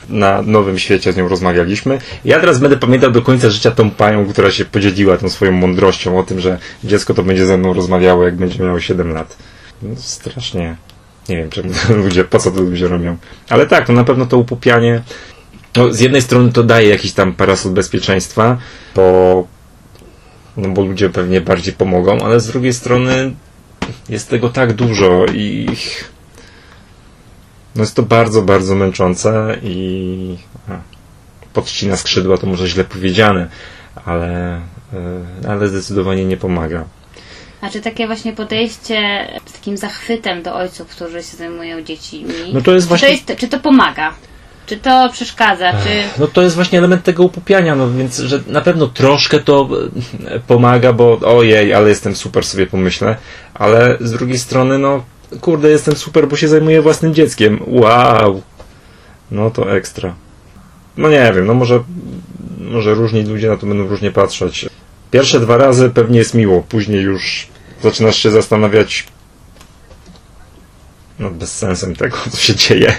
Na 0.08 0.42
Nowym 0.42 0.78
Świecie 0.78 1.12
z 1.12 1.16
nią 1.16 1.28
rozmawialiśmy. 1.28 1.98
Ja 2.24 2.40
teraz 2.40 2.58
będę 2.58 2.76
pamiętał 2.76 3.10
do 3.10 3.22
końca 3.22 3.50
życia 3.50 3.70
tą 3.70 3.90
panią, 3.90 4.26
która 4.26 4.50
się 4.50 4.64
podzieliła 4.64 5.16
tą 5.16 5.28
swoją 5.28 5.52
mądrością 5.52 6.18
o 6.18 6.22
tym, 6.22 6.40
że 6.40 6.58
dziecko 6.84 7.14
to 7.14 7.22
będzie 7.22 7.46
ze 7.46 7.58
mną 7.58 7.72
rozmawiało, 7.72 8.24
jak 8.24 8.36
będzie 8.36 8.64
miało 8.64 8.80
7 8.80 9.12
lat. 9.12 9.36
No, 9.82 9.96
strasznie. 9.96 10.76
Nie 11.28 11.36
wiem, 11.36 11.50
czemu 11.50 11.68
ludzie, 12.04 12.24
po 12.24 12.38
co 12.38 12.50
to 12.50 12.60
ludzie 12.60 12.88
robią. 12.88 13.16
Ale 13.48 13.66
tak, 13.66 13.86
to 13.86 13.92
na 13.92 14.04
pewno 14.04 14.26
to 14.26 14.38
upupianie. 14.38 15.02
No, 15.76 15.92
z 15.92 16.00
jednej 16.00 16.22
strony 16.22 16.52
to 16.52 16.62
daje 16.62 16.88
jakiś 16.88 17.12
tam 17.12 17.32
parasol 17.32 17.72
bezpieczeństwa, 17.72 18.56
bo, 18.94 19.46
no 20.56 20.68
bo 20.68 20.82
ludzie 20.84 21.10
pewnie 21.10 21.40
bardziej 21.40 21.72
pomogą, 21.74 22.18
ale 22.20 22.40
z 22.40 22.46
drugiej 22.46 22.72
strony 22.72 23.34
jest 24.08 24.28
tego 24.30 24.48
tak 24.48 24.72
dużo 24.72 25.26
i 25.34 25.66
no 27.76 27.82
jest 27.82 27.94
to 27.96 28.02
bardzo, 28.02 28.42
bardzo 28.42 28.74
męczące 28.74 29.56
i 29.62 30.36
podcina 31.52 31.96
skrzydła, 31.96 32.38
to 32.38 32.46
może 32.46 32.68
źle 32.68 32.84
powiedziane, 32.84 33.48
ale, 34.04 34.60
y, 35.44 35.48
ale 35.48 35.68
zdecydowanie 35.68 36.24
nie 36.24 36.36
pomaga. 36.36 36.84
A 37.60 37.70
czy 37.70 37.80
takie 37.80 38.06
właśnie 38.06 38.32
podejście 38.32 39.28
z 39.46 39.52
takim 39.52 39.76
zachwytem 39.76 40.42
do 40.42 40.54
ojców, 40.54 40.88
którzy 40.88 41.22
się 41.22 41.36
zajmują 41.36 41.82
dziećmi, 41.82 42.24
No 42.52 42.60
to 42.60 42.72
jest 42.74 42.84
czy, 42.86 42.88
właśnie- 42.88 43.08
to 43.08 43.12
jest, 43.32 43.40
czy 43.40 43.48
to 43.48 43.60
pomaga? 43.60 44.14
Czy 44.72 44.78
to 44.78 45.08
przeszkadza? 45.12 45.72
Czy... 45.72 46.20
No 46.20 46.26
to 46.26 46.42
jest 46.42 46.54
właśnie 46.54 46.78
element 46.78 47.04
tego 47.04 47.22
upupiania, 47.22 47.74
no 47.74 47.90
więc, 47.90 48.18
że 48.18 48.42
na 48.46 48.60
pewno 48.60 48.86
troszkę 48.86 49.40
to 49.40 49.68
e, 50.26 50.40
pomaga, 50.40 50.92
bo 50.92 51.18
ojej, 51.18 51.74
ale 51.74 51.88
jestem 51.88 52.16
super, 52.16 52.44
sobie 52.44 52.66
pomyślę, 52.66 53.16
ale 53.54 53.96
z 54.00 54.10
drugiej 54.12 54.38
strony, 54.38 54.78
no 54.78 55.04
kurde, 55.40 55.70
jestem 55.70 55.96
super, 55.96 56.28
bo 56.28 56.36
się 56.36 56.48
zajmuję 56.48 56.82
własnym 56.82 57.14
dzieckiem. 57.14 57.60
Wow! 57.66 58.42
No 59.30 59.50
to 59.50 59.76
ekstra. 59.76 60.14
No 60.96 61.08
nie 61.08 61.32
wiem, 61.34 61.46
no 61.46 61.54
może, 61.54 61.82
może 62.58 62.94
różni 62.94 63.22
ludzie 63.22 63.48
na 63.48 63.56
to 63.56 63.66
będą 63.66 63.86
różnie 63.86 64.10
patrzeć. 64.10 64.66
Pierwsze 65.10 65.40
dwa 65.40 65.56
razy 65.56 65.90
pewnie 65.90 66.18
jest 66.18 66.34
miło, 66.34 66.62
później 66.68 67.02
już 67.02 67.46
zaczynasz 67.82 68.16
się 68.16 68.30
zastanawiać 68.30 69.06
nad 71.18 71.34
bezsensem 71.34 71.96
tego, 71.96 72.16
co 72.30 72.36
się 72.36 72.54
dzieje. 72.54 72.94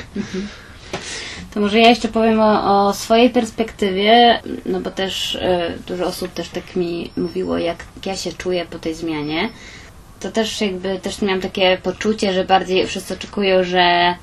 To 1.53 1.59
może 1.59 1.79
ja 1.79 1.89
jeszcze 1.89 2.07
powiem 2.07 2.39
o, 2.39 2.87
o 2.87 2.93
swojej 2.93 3.29
perspektywie, 3.29 4.39
no 4.65 4.79
bo 4.79 4.91
też 4.91 5.35
e, 5.35 5.73
dużo 5.87 6.05
osób 6.05 6.33
też 6.33 6.49
tak 6.49 6.75
mi 6.75 7.11
mówiło, 7.17 7.57
jak 7.57 7.85
ja 8.05 8.15
się 8.15 8.33
czuję 8.33 8.65
po 8.65 8.79
tej 8.79 8.95
zmianie. 8.95 9.49
To 10.19 10.31
też 10.31 10.61
jakby 10.61 10.99
też 10.99 11.21
miałam 11.21 11.41
takie 11.41 11.77
poczucie, 11.83 12.33
że 12.33 12.45
bardziej 12.45 12.87
wszyscy 12.87 13.13
oczekują, 13.13 13.63
że 13.63 14.15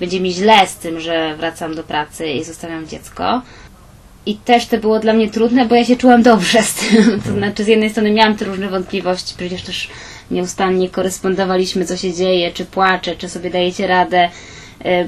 będzie 0.00 0.20
mi 0.20 0.32
źle 0.32 0.66
z 0.66 0.76
tym, 0.76 1.00
że 1.00 1.36
wracam 1.36 1.74
do 1.74 1.82
pracy 1.82 2.26
i 2.26 2.44
zostawiam 2.44 2.86
dziecko. 2.86 3.42
I 4.26 4.34
też 4.34 4.66
to 4.66 4.78
było 4.78 4.98
dla 4.98 5.12
mnie 5.12 5.30
trudne, 5.30 5.66
bo 5.66 5.74
ja 5.74 5.84
się 5.84 5.96
czułam 5.96 6.22
dobrze 6.22 6.62
z 6.62 6.74
tym. 6.74 7.20
To 7.26 7.32
znaczy, 7.32 7.64
z 7.64 7.66
jednej 7.66 7.90
strony 7.90 8.10
miałam 8.10 8.36
te 8.36 8.44
różne 8.44 8.68
wątpliwości, 8.68 9.34
przecież 9.38 9.62
też 9.62 9.88
nieustannie 10.30 10.88
korespondowaliśmy, 10.88 11.84
co 11.84 11.96
się 11.96 12.12
dzieje, 12.12 12.52
czy 12.52 12.64
płaczę, 12.64 13.16
czy 13.16 13.28
sobie 13.28 13.50
dajecie 13.50 13.86
radę, 13.86 14.24
y, 14.24 14.55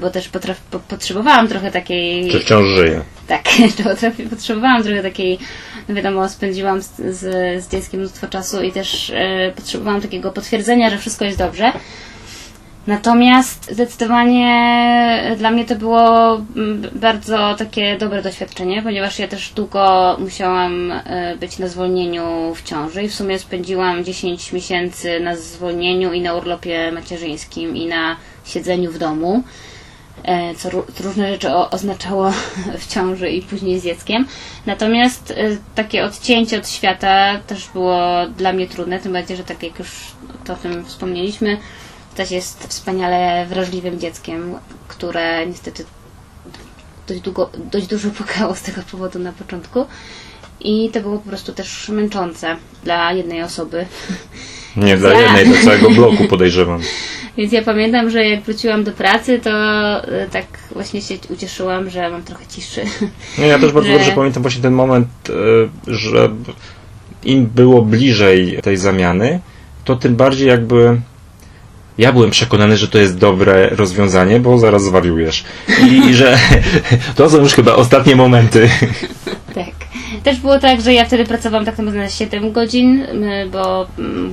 bo 0.01 0.09
też 0.09 0.29
potraf- 0.29 0.61
po- 0.71 0.79
potrzebowałam 0.79 1.47
trochę 1.47 1.71
takiej. 1.71 2.31
Czy 2.31 2.39
wciąż 2.39 2.67
żyje? 2.67 3.01
Tak, 3.27 3.43
potrzebowałam 4.29 4.83
trochę 4.83 5.03
takiej, 5.03 5.39
no 5.89 5.95
wiadomo, 5.95 6.29
spędziłam 6.29 6.81
z, 6.81 6.95
z, 6.95 7.19
z 7.63 7.71
dzieckiem 7.71 7.99
mnóstwo 7.99 8.27
czasu 8.27 8.61
i 8.63 8.71
też 8.71 9.09
e, 9.15 9.51
potrzebowałam 9.55 10.01
takiego 10.01 10.31
potwierdzenia, 10.31 10.89
że 10.89 10.97
wszystko 10.97 11.25
jest 11.25 11.37
dobrze. 11.37 11.71
Natomiast 12.87 13.71
zdecydowanie 13.71 15.35
dla 15.37 15.51
mnie 15.51 15.65
to 15.65 15.75
było 15.75 16.35
mm, 16.55 16.89
bardzo 16.95 17.55
takie 17.57 17.97
dobre 17.97 18.21
doświadczenie, 18.21 18.81
ponieważ 18.81 19.19
ja 19.19 19.27
też 19.27 19.49
długo 19.49 20.15
musiałam 20.19 20.91
e, 20.91 21.37
być 21.39 21.59
na 21.59 21.67
zwolnieniu 21.67 22.53
w 22.55 22.63
ciąży 22.63 23.03
i 23.03 23.09
w 23.09 23.15
sumie 23.15 23.39
spędziłam 23.39 24.03
10 24.03 24.53
miesięcy 24.53 25.19
na 25.19 25.35
zwolnieniu 25.35 26.13
i 26.13 26.21
na 26.21 26.33
urlopie 26.33 26.91
macierzyńskim 26.91 27.75
i 27.75 27.85
na 27.85 28.15
siedzeniu 28.49 28.91
w 28.91 28.97
domu 28.97 29.43
e, 30.23 30.55
co 30.55 30.69
ró- 30.69 31.03
różne 31.03 31.31
rzeczy 31.31 31.55
oznaczało 31.55 32.31
w 32.81 32.87
ciąży 32.87 33.29
i 33.29 33.41
później 33.41 33.79
z 33.79 33.83
dzieckiem. 33.83 34.27
Natomiast 34.65 35.31
e, 35.31 35.57
takie 35.75 36.05
odcięcie 36.05 36.57
od 36.57 36.69
świata 36.69 37.39
też 37.47 37.69
było 37.73 38.01
dla 38.37 38.53
mnie 38.53 38.67
trudne, 38.67 38.99
tym 38.99 39.13
bardziej, 39.13 39.37
że 39.37 39.43
tak 39.43 39.63
jak 39.63 39.79
już 39.79 39.89
to 40.45 40.53
o 40.53 40.55
tym 40.55 40.85
wspomnieliśmy, 40.85 41.57
też 42.15 42.31
jest 42.31 42.67
wspaniale 42.67 43.45
wrażliwym 43.45 43.99
dzieckiem, 43.99 44.55
które 44.87 45.47
niestety 45.47 45.85
dość, 47.07 47.21
długo, 47.21 47.49
dość 47.71 47.87
dużo 47.87 48.09
płakało 48.17 48.55
z 48.55 48.61
tego 48.61 48.81
powodu 48.91 49.19
na 49.19 49.31
początku. 49.31 49.85
I 50.61 50.89
to 50.93 51.01
było 51.01 51.17
po 51.19 51.29
prostu 51.29 51.53
też 51.53 51.89
męczące 51.89 52.55
dla 52.83 53.13
jednej 53.13 53.43
osoby. 53.43 53.85
Nie 54.75 54.97
dla 54.97 55.13
jednej, 55.13 55.45
dla 55.45 55.61
całego 55.63 55.89
bloku 55.89 56.27
podejrzewam. 56.27 56.81
Więc 57.37 57.51
ja 57.53 57.61
pamiętam, 57.61 58.09
że 58.09 58.25
jak 58.25 58.41
wróciłam 58.41 58.83
do 58.83 58.91
pracy, 58.91 59.39
to 59.39 59.49
e, 59.51 60.27
tak 60.31 60.45
właśnie 60.71 61.01
się 61.01 61.15
ucieszyłam, 61.29 61.89
że 61.89 62.09
mam 62.09 62.23
trochę 62.23 62.45
ciszy. 62.45 62.81
Nie, 63.37 63.47
ja 63.47 63.59
też 63.59 63.71
bardzo 63.71 63.89
Że- 63.89 63.97
dobrze 63.97 64.11
pamiętam 64.11 64.43
właśnie 64.43 64.61
ten 64.61 64.73
moment, 64.73 65.07
e, 65.29 65.33
że 65.87 66.29
im 67.23 67.45
było 67.45 67.81
bliżej 67.81 68.59
tej 68.63 68.77
zamiany, 68.77 69.39
to 69.85 69.95
tym 69.95 70.15
bardziej 70.15 70.47
jakby 70.47 71.01
ja 71.97 72.13
byłem 72.13 72.31
przekonany, 72.31 72.77
że 72.77 72.87
to 72.87 72.97
jest 72.97 73.17
dobre 73.17 73.69
rozwiązanie, 73.69 74.39
bo 74.39 74.57
zaraz 74.59 74.83
zwariujesz. 74.83 75.43
I, 75.83 76.09
i 76.09 76.13
że 76.13 76.37
to 77.15 77.29
są 77.29 77.37
już 77.37 77.53
chyba 77.53 77.75
ostatnie 77.75 78.15
momenty. 78.15 78.69
Tak. 79.55 79.88
Też 80.23 80.39
było 80.39 80.59
tak, 80.59 80.81
że 80.81 80.93
ja 80.93 81.05
wtedy 81.05 81.25
pracowałam 81.25 81.65
tak 81.65 81.77
naprawdę 81.77 81.99
na 81.99 82.09
7 82.09 82.51
godzin, 82.51 83.07
bo 83.51 83.87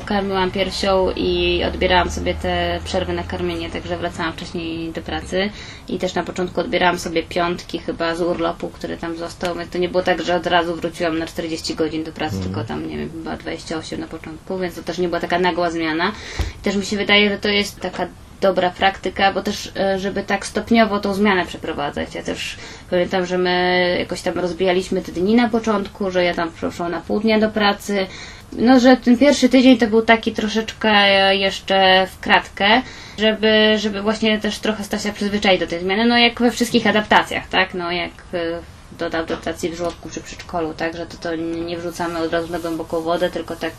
karmiłam 0.07 0.51
piersią 0.51 1.11
i 1.17 1.63
odbierałam 1.69 2.11
sobie 2.11 2.35
te 2.35 2.81
przerwy 2.85 3.13
na 3.13 3.23
karmienie, 3.23 3.71
także 3.71 3.97
wracałam 3.97 4.33
wcześniej 4.33 4.93
do 4.93 5.03
pracy 5.03 5.51
i 5.89 5.99
też 5.99 6.15
na 6.15 6.23
początku 6.23 6.61
odbierałam 6.61 6.99
sobie 6.99 7.23
piątki 7.23 7.79
chyba 7.79 8.15
z 8.15 8.21
urlopu, 8.21 8.69
który 8.69 8.97
tam 8.97 9.17
został, 9.17 9.55
więc 9.55 9.71
to 9.71 9.79
nie 9.79 9.89
było 9.89 10.03
tak, 10.03 10.23
że 10.23 10.37
od 10.37 10.47
razu 10.47 10.75
wróciłam 10.75 11.19
na 11.19 11.27
40 11.27 11.75
godzin 11.75 12.05
do 12.05 12.13
pracy, 12.13 12.41
tylko 12.43 12.65
tam, 12.65 12.89
nie 12.89 12.97
wiem, 12.97 13.11
chyba 13.11 13.37
28 13.37 14.01
na 14.01 14.07
początku, 14.07 14.59
więc 14.59 14.75
to 14.75 14.83
też 14.83 14.99
nie 14.99 15.09
była 15.09 15.21
taka 15.21 15.39
nagła 15.39 15.71
zmiana. 15.71 16.13
I 16.61 16.63
też 16.63 16.77
mi 16.77 16.85
się 16.85 16.97
wydaje, 16.97 17.31
że 17.31 17.39
to 17.39 17.49
jest 17.49 17.81
taka 17.81 18.07
dobra 18.47 18.71
praktyka, 18.71 19.33
bo 19.33 19.43
też, 19.43 19.73
e, 19.77 19.99
żeby 19.99 20.23
tak 20.23 20.47
stopniowo 20.47 21.01
tą 21.01 21.15
zmianę 21.15 21.47
przeprowadzać. 21.47 22.15
Ja 22.15 22.23
też 22.23 22.57
pamiętam, 22.91 23.27
że 23.27 23.39
my 23.39 23.97
jakoś 23.99 24.23
tam 24.23 24.39
rozbijaliśmy 24.39 25.03
te 25.03 25.13
dni 25.13 25.35
na 25.35 25.49
początku, 25.49 26.11
że 26.11 26.25
ja 26.25 26.35
tam 26.35 26.53
przeszłam 26.53 26.91
na 26.91 27.01
pół 27.01 27.21
dnia 27.21 27.39
do 27.41 27.49
pracy. 27.49 28.07
No, 28.53 28.81
że 28.81 28.97
ten 28.97 29.19
pierwszy 29.19 29.49
tydzień 29.49 29.79
to 29.79 29.87
był 29.87 30.03
taki 30.03 30.33
troszeczkę 30.33 30.91
jeszcze 31.37 32.07
w 32.07 32.21
kratkę, 32.21 32.83
żeby, 33.19 33.75
żeby 33.79 34.03
właśnie 34.03 34.39
też 34.39 34.59
trochę 34.59 34.85
Stasia 34.85 35.13
przyzwyczaić 35.13 35.61
do 35.61 35.67
tej 35.67 35.81
zmiany, 35.81 36.05
no 36.05 36.19
jak 36.19 36.41
we 36.41 36.51
wszystkich 36.51 36.87
adaptacjach, 36.87 37.49
tak? 37.49 37.75
No 37.75 37.93
jak 37.93 38.13
e, 38.35 38.99
do 38.99 39.07
adaptacji 39.07 39.71
w 39.71 39.75
żłobku 39.75 40.11
czy 40.11 40.21
przedszkolu, 40.21 40.75
tak? 40.75 40.97
Że 40.97 41.07
to, 41.07 41.17
to 41.17 41.37
nie 41.37 41.79
wrzucamy 41.79 42.19
od 42.19 42.33
razu 42.33 42.53
na 42.53 42.59
głęboką 42.59 43.01
wodę, 43.01 43.31
tylko 43.31 43.57
tak 43.57 43.73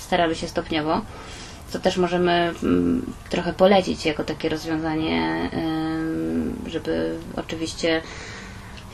staramy 0.00 0.34
się 0.34 0.48
stopniowo 0.48 1.00
to 1.72 1.78
też 1.78 1.96
możemy 1.96 2.32
mm, 2.62 3.12
trochę 3.30 3.52
polecić 3.52 4.06
jako 4.06 4.24
takie 4.24 4.48
rozwiązanie, 4.48 5.50
żeby 6.66 7.14
oczywiście 7.36 8.02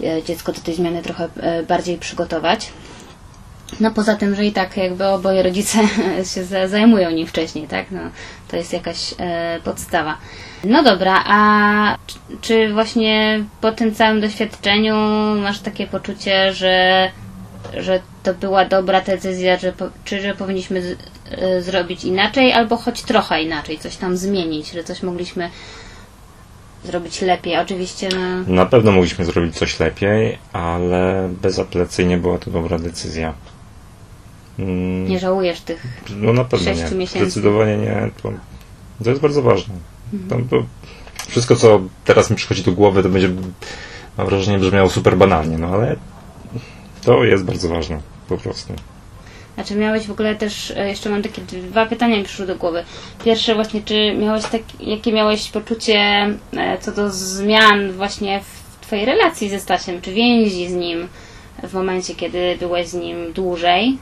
e, 0.04 0.22
dziecko 0.22 0.52
do 0.52 0.60
tej 0.60 0.74
zmiany 0.74 1.02
trochę 1.02 1.28
e, 1.40 1.62
bardziej 1.62 1.98
przygotować. 1.98 2.72
No 3.80 3.90
poza 3.90 4.16
tym, 4.16 4.34
że 4.34 4.44
i 4.46 4.52
tak 4.52 4.76
jakby 4.76 5.06
oboje 5.06 5.42
rodzice 5.42 5.78
się 6.34 6.44
za- 6.44 6.68
zajmują 6.68 7.10
nim 7.10 7.26
wcześniej, 7.26 7.68
tak? 7.68 7.90
No, 7.90 8.00
to 8.48 8.56
jest 8.56 8.72
jakaś 8.72 9.14
e, 9.18 9.60
podstawa. 9.64 10.18
No 10.64 10.82
dobra, 10.82 11.22
a 11.26 11.96
czy- 12.40 12.72
właśnie 12.72 13.44
po 13.60 13.72
tym 13.72 13.94
całym 13.94 14.20
doświadczeniu 14.20 14.96
masz 15.42 15.58
takie 15.60 15.86
poczucie, 15.86 16.52
że 16.52 17.10
że 17.78 18.00
to 18.22 18.34
była 18.34 18.64
dobra 18.64 19.00
decyzja, 19.00 19.58
że 19.58 19.72
czy 20.04 20.20
że 20.22 20.34
powinniśmy 20.34 20.96
zrobić 21.60 22.04
inaczej, 22.04 22.52
albo 22.52 22.76
choć 22.76 23.02
trochę 23.02 23.42
inaczej, 23.42 23.78
coś 23.78 23.96
tam 23.96 24.16
zmienić, 24.16 24.70
że 24.70 24.84
coś 24.84 25.02
mogliśmy 25.02 25.50
zrobić 26.84 27.22
lepiej. 27.22 27.56
Oczywiście, 27.56 28.08
no, 28.14 28.54
Na 28.54 28.66
pewno 28.66 28.92
mogliśmy 28.92 29.24
zrobić 29.24 29.56
coś 29.56 29.80
lepiej, 29.80 30.38
ale 30.52 31.28
bezapelacyjnie 31.42 32.16
była 32.16 32.38
to 32.38 32.50
dobra 32.50 32.78
decyzja. 32.78 33.34
Mm, 34.58 35.08
nie 35.08 35.18
żałujesz 35.18 35.60
tych. 35.60 35.86
No 36.16 36.32
na 36.32 36.44
pewno 36.44 36.74
Sześciu 36.74 36.90
nie. 36.90 36.96
miesięcy. 36.96 37.30
Zdecydowanie 37.30 37.76
nie. 37.76 38.10
To, 38.22 38.32
to 39.04 39.10
jest 39.10 39.22
bardzo 39.22 39.42
ważne. 39.42 39.74
Tam, 40.28 40.48
to, 40.48 40.64
wszystko, 41.28 41.56
co 41.56 41.80
teraz 42.04 42.30
mi 42.30 42.36
przychodzi 42.36 42.62
do 42.62 42.72
głowy, 42.72 43.02
to 43.02 43.08
będzie, 43.08 43.30
mam 44.18 44.26
wrażenie, 44.26 44.58
brzmiało 44.58 44.90
super 44.90 45.16
banalnie, 45.16 45.58
no 45.58 45.68
ale 45.68 45.96
to 47.04 47.24
jest 47.24 47.44
bardzo 47.44 47.68
ważne, 47.68 48.00
po 48.28 48.38
prostu. 48.38 48.72
Znaczy 49.60 49.74
miałeś 49.76 50.06
w 50.06 50.10
ogóle 50.10 50.34
też, 50.34 50.70
e, 50.70 50.88
jeszcze 50.88 51.10
mam 51.10 51.22
takie 51.22 51.42
dwa 51.42 51.86
pytania 51.86 52.16
mi 52.16 52.24
przyszły 52.24 52.46
do 52.46 52.56
głowy. 52.56 52.84
Pierwsze 53.24 53.54
właśnie, 53.54 53.82
czy 53.82 54.14
miałeś 54.14 54.44
tak, 54.44 54.62
jakie 54.80 55.12
miałeś 55.12 55.48
poczucie 55.50 55.98
e, 56.56 56.78
co 56.80 56.92
do 56.92 57.10
zmian 57.10 57.92
właśnie 57.92 58.40
w 58.40 58.86
Twojej 58.86 59.04
relacji 59.04 59.48
ze 59.48 59.60
Stasiem, 59.60 60.00
czy 60.00 60.12
więzi 60.12 60.68
z 60.68 60.72
nim 60.72 61.08
w 61.62 61.74
momencie, 61.74 62.14
kiedy 62.14 62.56
byłeś 62.60 62.88
z 62.88 62.94
nim 62.94 63.32
dłużej? 63.32 63.98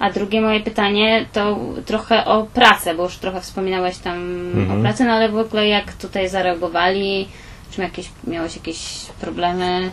A 0.00 0.10
drugie 0.10 0.40
moje 0.40 0.60
pytanie 0.60 1.26
to 1.32 1.58
trochę 1.86 2.24
o 2.24 2.46
pracę, 2.54 2.94
bo 2.94 3.02
już 3.02 3.16
trochę 3.16 3.40
wspominałeś 3.40 3.98
tam 3.98 4.16
Mhm. 4.54 4.78
o 4.78 4.82
pracy, 4.82 5.04
no 5.04 5.12
ale 5.12 5.28
w 5.28 5.38
ogóle 5.38 5.68
jak 5.68 5.92
tutaj 5.92 6.28
zareagowali? 6.28 7.28
Czy 7.70 7.80
jakieś, 7.80 8.08
miałeś 8.26 8.56
jakieś 8.56 8.78
problemy? 9.20 9.90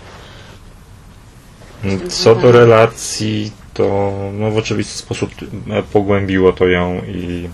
Co 2.10 2.36
do 2.36 2.52
relacji, 2.52 3.52
to 3.74 4.14
no, 4.34 4.52
w 4.52 4.58
oczywisty 4.58 4.98
sposób 4.98 5.32
e, 5.70 5.84
pogłębiło 5.84 6.54
to 6.54 6.68
ją 6.68 7.02
i 7.08 7.50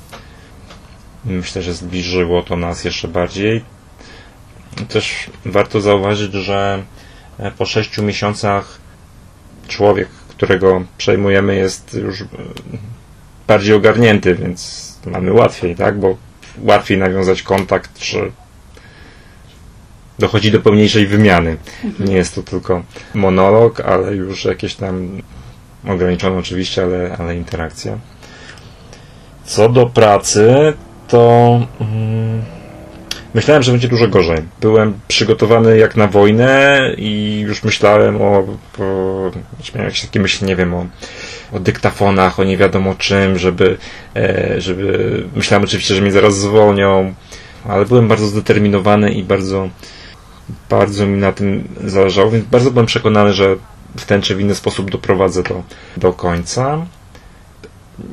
myślę, 1.25 1.61
że 1.61 1.73
zbliżyło 1.73 2.43
to 2.43 2.57
nas 2.57 2.83
jeszcze 2.83 3.07
bardziej. 3.07 3.63
Też 4.89 5.29
warto 5.45 5.81
zauważyć, 5.81 6.33
że 6.33 6.83
e, 7.37 7.51
po 7.51 7.65
sześciu 7.65 8.03
miesiącach 8.03 8.79
człowiek, 9.67 10.09
którego 10.09 10.83
przejmujemy 10.97 11.55
jest 11.55 11.93
już 11.93 12.21
e, 12.21 12.25
bardziej 13.47 13.75
ogarnięty, 13.75 14.35
więc 14.35 14.89
mamy 15.05 15.33
łatwiej, 15.33 15.75
tak? 15.75 15.99
Bo 15.99 16.17
łatwiej 16.57 16.97
nawiązać 16.97 17.41
kontakt, 17.41 17.99
czy 17.99 18.31
dochodzi 20.19 20.51
do 20.51 20.59
pełniejszej 20.59 21.07
wymiany. 21.07 21.57
Nie 21.99 22.15
jest 22.15 22.35
to 22.35 22.43
tylko 22.43 22.83
monolog, 23.13 23.79
ale 23.79 24.15
już 24.15 24.45
jakieś 24.45 24.75
tam 24.75 25.21
ograniczone 25.87 26.37
oczywiście, 26.37 26.83
ale, 26.83 27.15
ale 27.19 27.35
interakcja. 27.35 27.97
Co 29.43 29.69
do 29.69 29.85
pracy, 29.85 30.73
to 31.07 31.59
mm, 31.81 32.41
myślałem, 33.33 33.63
że 33.63 33.71
będzie 33.71 33.87
dużo 33.87 34.07
gorzej. 34.07 34.37
Byłem 34.61 34.99
przygotowany 35.07 35.77
jak 35.77 35.95
na 35.95 36.07
wojnę 36.07 36.79
i 36.97 37.39
już 37.47 37.63
myślałem 37.63 38.21
o, 38.21 38.45
o 38.79 39.31
miałem 39.75 39.85
jakieś 39.85 40.01
takie 40.01 40.19
myśli, 40.19 40.47
nie 40.47 40.55
wiem, 40.55 40.73
o, 40.73 40.85
o 41.51 41.59
dyktafonach, 41.59 42.39
o 42.39 42.43
nie 42.43 42.57
wiadomo 42.57 42.95
czym, 42.95 43.37
żeby, 43.37 43.77
e, 44.15 44.55
żeby 44.57 45.23
myślałem 45.35 45.63
oczywiście, 45.63 45.95
że 45.95 46.01
mnie 46.01 46.11
zaraz 46.11 46.37
zwolnią, 46.37 47.13
ale 47.67 47.85
byłem 47.85 48.07
bardzo 48.07 48.27
zdeterminowany 48.27 49.11
i 49.11 49.23
bardzo 49.23 49.69
bardzo 50.69 51.05
mi 51.07 51.17
na 51.17 51.31
tym 51.31 51.67
zależało, 51.85 52.31
więc 52.31 52.45
bardzo 52.45 52.71
byłem 52.71 52.85
przekonany, 52.85 53.33
że 53.33 53.55
w 53.97 54.05
ten 54.05 54.21
czy 54.21 54.35
w 54.35 54.41
inny 54.41 54.55
sposób 54.55 54.91
doprowadzę 54.91 55.43
to 55.43 55.63
do 55.97 56.13
końca. 56.13 56.85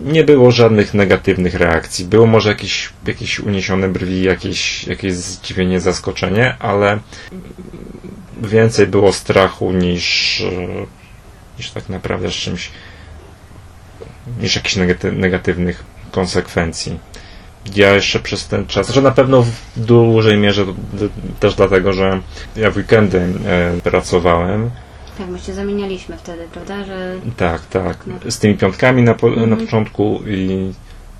Nie 0.04 0.24
było 0.24 0.50
żadnych 0.50 0.94
negatywnych 0.94 1.54
reakcji. 1.54 2.04
Było 2.04 2.26
może 2.26 2.48
jakieś, 2.48 2.92
jakieś 3.06 3.40
uniesione 3.40 3.88
brwi, 3.88 4.22
jakieś, 4.22 4.86
jakieś 4.86 5.14
zdziwienie, 5.14 5.80
zaskoczenie, 5.80 6.56
ale 6.58 6.98
więcej 8.42 8.86
było 8.86 9.12
strachu 9.12 9.72
niż, 9.72 10.42
niż 11.58 11.70
tak 11.70 11.88
naprawdę 11.88 12.30
z 12.30 12.34
czymś, 12.34 12.70
niż 14.40 14.56
jakichś 14.56 14.76
negatywnych 15.12 15.84
konsekwencji 16.10 16.98
ja 17.74 17.90
jeszcze 17.90 18.20
przez 18.20 18.48
ten 18.48 18.66
czas, 18.66 18.90
że 18.90 19.02
na 19.02 19.10
pewno 19.10 19.42
w 19.42 19.50
dużej 19.76 20.38
mierze 20.38 20.66
też 21.40 21.54
dlatego, 21.54 21.92
że 21.92 22.20
ja 22.56 22.70
w 22.70 22.76
weekendy 22.76 23.18
e, 23.46 23.80
pracowałem. 23.82 24.70
Tak, 25.18 25.28
my 25.28 25.38
się 25.38 25.54
zamienialiśmy 25.54 26.16
wtedy, 26.16 26.48
prawda? 26.52 26.84
Że... 26.84 27.20
Tak, 27.36 27.66
tak. 27.66 28.04
Z 28.28 28.38
tymi 28.38 28.54
piątkami 28.54 29.02
na, 29.02 29.14
po, 29.14 29.28
mhm. 29.28 29.50
na 29.50 29.56
początku 29.56 30.20
i 30.26 30.72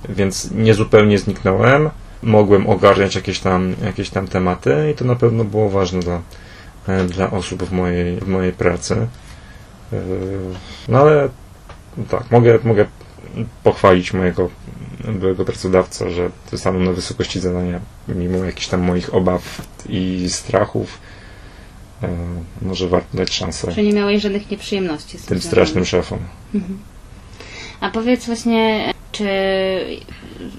więc 0.09 0.51
nie 0.51 0.75
zupełnie 0.75 1.19
zniknąłem. 1.19 1.91
Mogłem 2.23 2.67
ogarniać 2.67 3.15
jakieś 3.15 3.41
tam, 3.41 3.75
jakieś 3.85 4.11
tam 4.11 4.29
tematy 4.29 4.91
i 4.93 4.95
to 4.95 5.05
na 5.05 5.17
pewno 5.17 5.45
było 5.45 5.71
ważne 5.71 6.01
dla, 6.01 6.23
e, 6.89 7.05
dla 7.05 7.31
osób 7.31 7.63
w 7.63 7.73
mojej, 7.73 8.21
w 8.21 8.29
mojej 8.29 8.53
pracy. 8.53 9.07
E, 9.93 9.97
no 10.89 10.99
ale 10.99 11.29
tak, 12.11 12.31
mogę, 12.31 12.59
mogę 12.65 12.87
pochwalić 13.63 14.13
mojego 14.13 14.49
byłego 15.05 15.45
pracodawcę, 15.45 16.11
że 16.11 16.31
stanął 16.57 16.81
na 16.81 16.93
wysokości 16.93 17.41
zadania, 17.41 17.81
mimo 18.09 18.39
jakichś 18.39 18.69
tam 18.69 18.81
moich 18.81 19.15
obaw 19.15 19.63
i 19.89 20.27
strachów. 20.31 20.99
E, 22.03 22.09
może 22.63 22.89
warto 22.89 23.17
dać 23.17 23.35
szansę. 23.35 23.73
Że 23.73 23.83
nie 23.83 23.93
miałeś 23.93 24.23
żadnych 24.23 24.51
nieprzyjemności 24.51 25.19
z 25.19 25.27
tym 25.27 25.41
strasznym 25.41 25.85
szefom. 25.85 26.19
Mhm. 26.55 26.79
A 27.81 27.91
powiedz 27.91 28.27
właśnie, 28.27 28.93
czy 29.13 29.29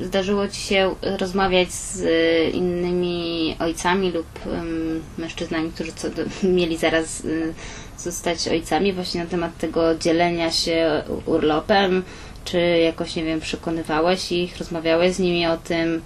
zdarzyło 0.01 0.47
Ci 0.47 0.61
się 0.61 0.95
rozmawiać 1.19 1.71
z 1.71 2.05
innymi 2.53 3.55
ojcami 3.59 4.11
lub 4.11 4.27
mężczyznami, 5.17 5.71
którzy 5.71 5.91
co, 5.91 6.07
mieli 6.43 6.77
zaraz 6.77 7.25
y, 7.25 7.53
zostać 7.97 8.47
ojcami, 8.47 8.93
właśnie 8.93 9.23
na 9.23 9.29
temat 9.29 9.57
tego 9.57 9.95
dzielenia 9.95 10.51
się 10.51 11.03
urlopem? 11.25 12.03
Czy 12.45 12.59
jakoś, 12.59 13.15
nie 13.15 13.23
wiem, 13.23 13.39
przekonywałeś 13.39 14.31
ich, 14.31 14.57
rozmawiałeś 14.57 15.13
z 15.13 15.19
nimi 15.19 15.47
o 15.47 15.57
tym? 15.57 16.01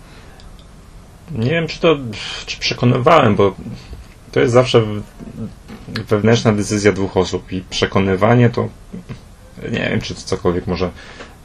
Nie 1.31 1.49
wiem, 1.49 1.67
czy 1.67 1.79
to 1.79 1.97
czy 2.45 2.59
przekonywałem, 2.59 3.35
bo 3.35 3.55
to 4.31 4.39
jest 4.39 4.53
zawsze 4.53 4.81
wewnętrzna 5.87 6.53
decyzja 6.53 6.91
dwóch 6.91 7.17
osób 7.17 7.51
i 7.51 7.61
przekonywanie 7.61 8.49
to 8.49 8.69
nie 9.71 9.89
wiem, 9.89 10.01
czy 10.01 10.15
to 10.15 10.21
cokolwiek 10.21 10.67
może, 10.67 10.89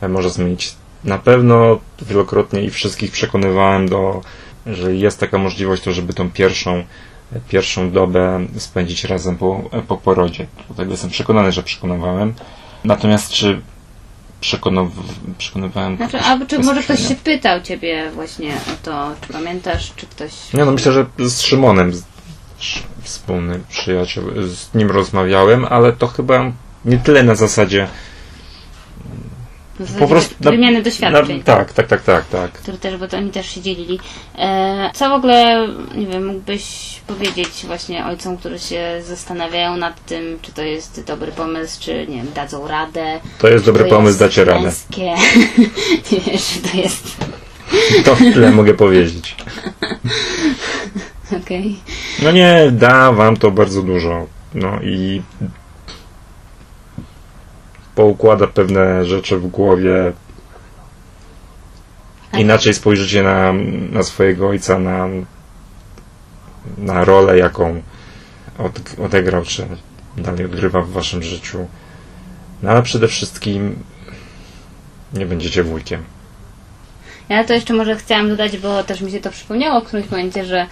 może 0.08 0.30
zmienić. 0.30 0.74
Na 1.04 1.18
pewno 1.18 1.78
wielokrotnie 2.02 2.62
i 2.64 2.70
wszystkich 2.70 3.10
przekonywałem 3.10 3.88
do, 3.88 4.20
że 4.66 4.94
jest 4.94 5.20
taka 5.20 5.38
możliwość, 5.38 5.82
to 5.82 5.92
żeby 5.92 6.12
tą 6.14 6.30
pierwszą, 6.30 6.84
pierwszą 7.48 7.90
dobę 7.90 8.46
spędzić 8.56 9.04
razem 9.04 9.36
po, 9.36 9.70
po 9.88 9.96
porodzie. 9.96 10.46
Dlatego 10.66 10.90
jestem 10.90 11.10
przekonany, 11.10 11.52
że 11.52 11.62
przekonywałem. 11.62 12.34
Natomiast 12.84 13.30
czy 13.30 13.60
przekonywałem. 15.38 15.96
Znaczy, 15.96 16.18
a 16.20 16.46
czy 16.46 16.58
może 16.58 16.82
ktoś 16.82 17.08
się 17.08 17.14
pytał 17.14 17.60
ciebie 17.60 18.10
właśnie 18.14 18.54
o 18.54 18.84
to, 18.84 19.14
czy 19.20 19.32
pamiętasz, 19.32 19.92
czy 19.96 20.06
ktoś. 20.06 20.52
Nie, 20.54 20.64
no 20.64 20.72
myślę, 20.72 20.92
że 20.92 21.06
z 21.18 21.40
Szymonem, 21.40 21.92
wspólny 23.02 23.60
przyjaciel, 23.68 24.24
z 24.48 24.74
nim 24.74 24.90
rozmawiałem, 24.90 25.64
ale 25.64 25.92
to 25.92 26.06
chyba 26.06 26.52
nie 26.84 26.98
tyle 26.98 27.22
na 27.22 27.34
zasadzie. 27.34 27.88
Po 29.98 30.08
prostu 30.08 30.34
na, 30.40 30.50
wymiany 30.50 30.82
doświadczeń. 30.82 31.38
Na, 31.38 31.44
tak, 31.44 31.72
tak, 31.72 31.86
tak, 31.86 32.02
tak, 32.02 32.26
tak. 32.26 32.52
Który 32.52 32.78
też, 32.78 32.96
bo 32.96 33.08
to 33.08 33.16
oni 33.16 33.30
też 33.30 33.50
się 33.50 33.60
dzielili. 33.60 34.00
E, 34.38 34.90
co 34.94 35.08
w 35.10 35.12
ogóle, 35.12 35.68
nie 35.94 36.06
wiem, 36.06 36.26
mógłbyś 36.26 36.96
powiedzieć 37.06 37.48
właśnie 37.66 38.06
ojcom, 38.06 38.36
którzy 38.36 38.58
się 38.58 39.02
zastanawiają 39.02 39.76
nad 39.76 40.04
tym, 40.04 40.38
czy 40.42 40.52
to 40.52 40.62
jest 40.62 41.04
dobry 41.04 41.32
pomysł, 41.32 41.80
czy 41.80 42.06
nie 42.08 42.16
wiem, 42.16 42.32
dadzą 42.34 42.68
radę. 42.68 43.20
To 43.38 43.48
jest 43.48 43.64
dobry 43.64 43.84
to 43.84 43.90
pomysł, 43.90 44.18
dacie 44.18 44.44
radę. 44.44 44.72
nie 44.98 45.16
wiesz, 46.26 46.58
to 46.72 46.76
jest... 46.76 47.16
To 48.04 48.16
tyle 48.16 48.50
mogę 48.50 48.74
powiedzieć. 48.74 49.36
Okej. 51.26 51.76
Okay. 51.82 51.94
No 52.22 52.30
nie, 52.32 52.70
da 52.72 53.12
wam 53.12 53.36
to 53.36 53.50
bardzo 53.50 53.82
dużo. 53.82 54.26
No 54.54 54.80
i 54.82 55.22
poukłada 57.94 58.46
pewne 58.46 59.04
rzeczy 59.04 59.38
w 59.38 59.46
głowie. 59.46 60.12
Inaczej 62.32 62.74
spojrzycie 62.74 63.22
na, 63.22 63.52
na 63.92 64.02
swojego 64.02 64.48
ojca, 64.48 64.78
na 64.78 65.08
na 66.78 67.04
rolę, 67.04 67.38
jaką 67.38 67.82
od, 68.58 68.80
odegrał, 69.04 69.42
czy 69.42 69.66
dalej 70.16 70.44
odgrywa 70.44 70.80
w 70.80 70.90
waszym 70.90 71.22
życiu. 71.22 71.66
No 72.62 72.70
ale 72.70 72.82
przede 72.82 73.08
wszystkim 73.08 73.76
nie 75.14 75.26
będziecie 75.26 75.62
wujkiem. 75.62 76.04
Ja 77.28 77.44
to 77.44 77.54
jeszcze 77.54 77.74
może 77.74 77.96
chciałam 77.96 78.28
dodać, 78.28 78.58
bo 78.58 78.84
też 78.84 79.00
mi 79.00 79.10
się 79.10 79.20
to 79.20 79.30
przypomniało 79.30 79.80
w 79.80 79.84
którymś 79.84 80.10
momencie, 80.10 80.44
że 80.44 80.66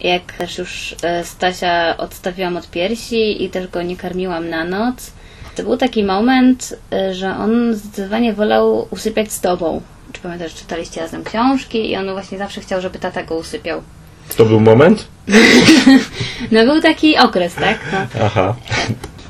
jak 0.00 0.32
też 0.32 0.58
już 0.58 0.94
e, 1.02 1.24
Stasia 1.24 1.96
odstawiłam 1.96 2.56
od 2.56 2.70
piersi 2.70 3.44
i 3.44 3.50
też 3.50 3.68
go 3.68 3.82
nie 3.82 3.96
karmiłam 3.96 4.48
na 4.48 4.64
noc, 4.64 5.12
to 5.56 5.62
był 5.62 5.76
taki 5.76 6.04
moment, 6.04 6.76
e, 6.92 7.14
że 7.14 7.36
on 7.36 7.74
zdecydowanie 7.74 8.32
wolał 8.32 8.88
usypiać 8.90 9.32
z 9.32 9.40
tobą. 9.40 9.80
Czy 10.12 10.20
pamiętasz, 10.20 10.54
czytaliście 10.54 11.00
razem 11.00 11.24
książki 11.24 11.90
i 11.90 11.96
on 11.96 12.12
właśnie 12.12 12.38
zawsze 12.38 12.60
chciał, 12.60 12.80
żeby 12.80 12.98
tata 12.98 13.22
go 13.22 13.36
usypiał. 13.36 13.82
To 14.36 14.44
był 14.44 14.60
moment? 14.60 15.08
no 16.52 16.64
był 16.64 16.80
taki 16.80 17.18
okres, 17.18 17.54
tak? 17.54 17.78
No. 17.92 17.98
Aha. 18.24 18.54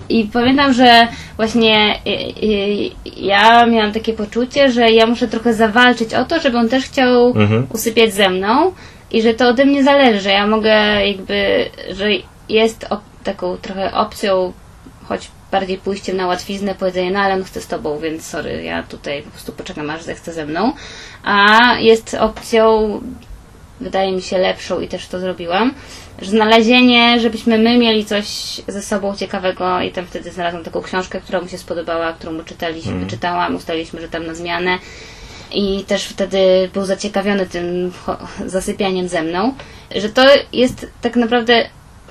I 0.08 0.24
pamiętam, 0.24 0.72
że 0.72 1.08
właśnie 1.36 1.94
y, 2.42 2.90
ja 3.16 3.66
miałam 3.66 3.92
takie 3.92 4.12
poczucie, 4.12 4.70
że 4.70 4.90
ja 4.90 5.06
muszę 5.06 5.28
trochę 5.28 5.54
zawalczyć 5.54 6.14
o 6.14 6.24
to, 6.24 6.40
żeby 6.40 6.58
on 6.58 6.68
też 6.68 6.84
chciał 6.84 7.26
mhm. 7.26 7.66
usypiać 7.72 8.14
ze 8.14 8.30
mną 8.30 8.72
i 9.12 9.22
że 9.22 9.34
to 9.34 9.48
ode 9.48 9.64
mnie 9.64 9.84
zależy, 9.84 10.20
że 10.20 10.30
ja 10.30 10.46
mogę 10.46 11.06
jakby, 11.06 11.70
że 11.90 12.08
jest 12.48 12.86
taką 13.24 13.56
trochę 13.56 13.94
opcją, 13.94 14.52
choć 15.04 15.30
bardziej 15.52 15.78
pójściem 15.78 16.16
na 16.16 16.26
łatwiznę, 16.26 16.74
powiedzenie, 16.74 17.10
no 17.10 17.20
ale 17.20 17.34
on 17.34 17.44
chce 17.44 17.60
z 17.60 17.66
tobą, 17.66 17.98
więc 17.98 18.26
sorry, 18.26 18.62
ja 18.62 18.82
tutaj 18.82 19.22
po 19.22 19.30
prostu 19.30 19.52
poczekam 19.52 19.90
aż 19.90 20.02
zechce 20.02 20.32
ze 20.32 20.46
mną. 20.46 20.72
A 21.24 21.58
jest 21.78 22.14
opcją 22.14 23.00
wydaje 23.82 24.12
mi 24.12 24.22
się 24.22 24.38
lepszą 24.38 24.80
i 24.80 24.88
też 24.88 25.06
to 25.06 25.20
zrobiłam, 25.20 25.74
że 26.22 26.30
znalezienie, 26.30 27.20
żebyśmy 27.20 27.58
my 27.58 27.78
mieli 27.78 28.04
coś 28.04 28.26
ze 28.68 28.82
sobą 28.82 29.16
ciekawego 29.16 29.80
i 29.80 29.90
tam 29.90 30.06
wtedy 30.06 30.30
znalazłam 30.30 30.64
taką 30.64 30.82
książkę, 30.82 31.20
która 31.20 31.40
mu 31.40 31.48
się 31.48 31.58
spodobała, 31.58 32.12
którą 32.12 32.32
mu 32.32 32.42
czytaliśmy, 32.42 32.92
mm. 32.92 33.08
czytałam, 33.08 33.56
ustaliliśmy, 33.56 34.00
że 34.00 34.08
tam 34.08 34.26
na 34.26 34.34
zmianę 34.34 34.78
i 35.54 35.84
też 35.84 36.04
wtedy 36.04 36.70
był 36.74 36.84
zaciekawiony 36.84 37.46
tym 37.46 37.92
zasypianiem 38.46 39.08
ze 39.08 39.22
mną, 39.22 39.54
że 39.96 40.08
to 40.08 40.22
jest 40.52 40.86
tak 41.00 41.16
naprawdę 41.16 41.68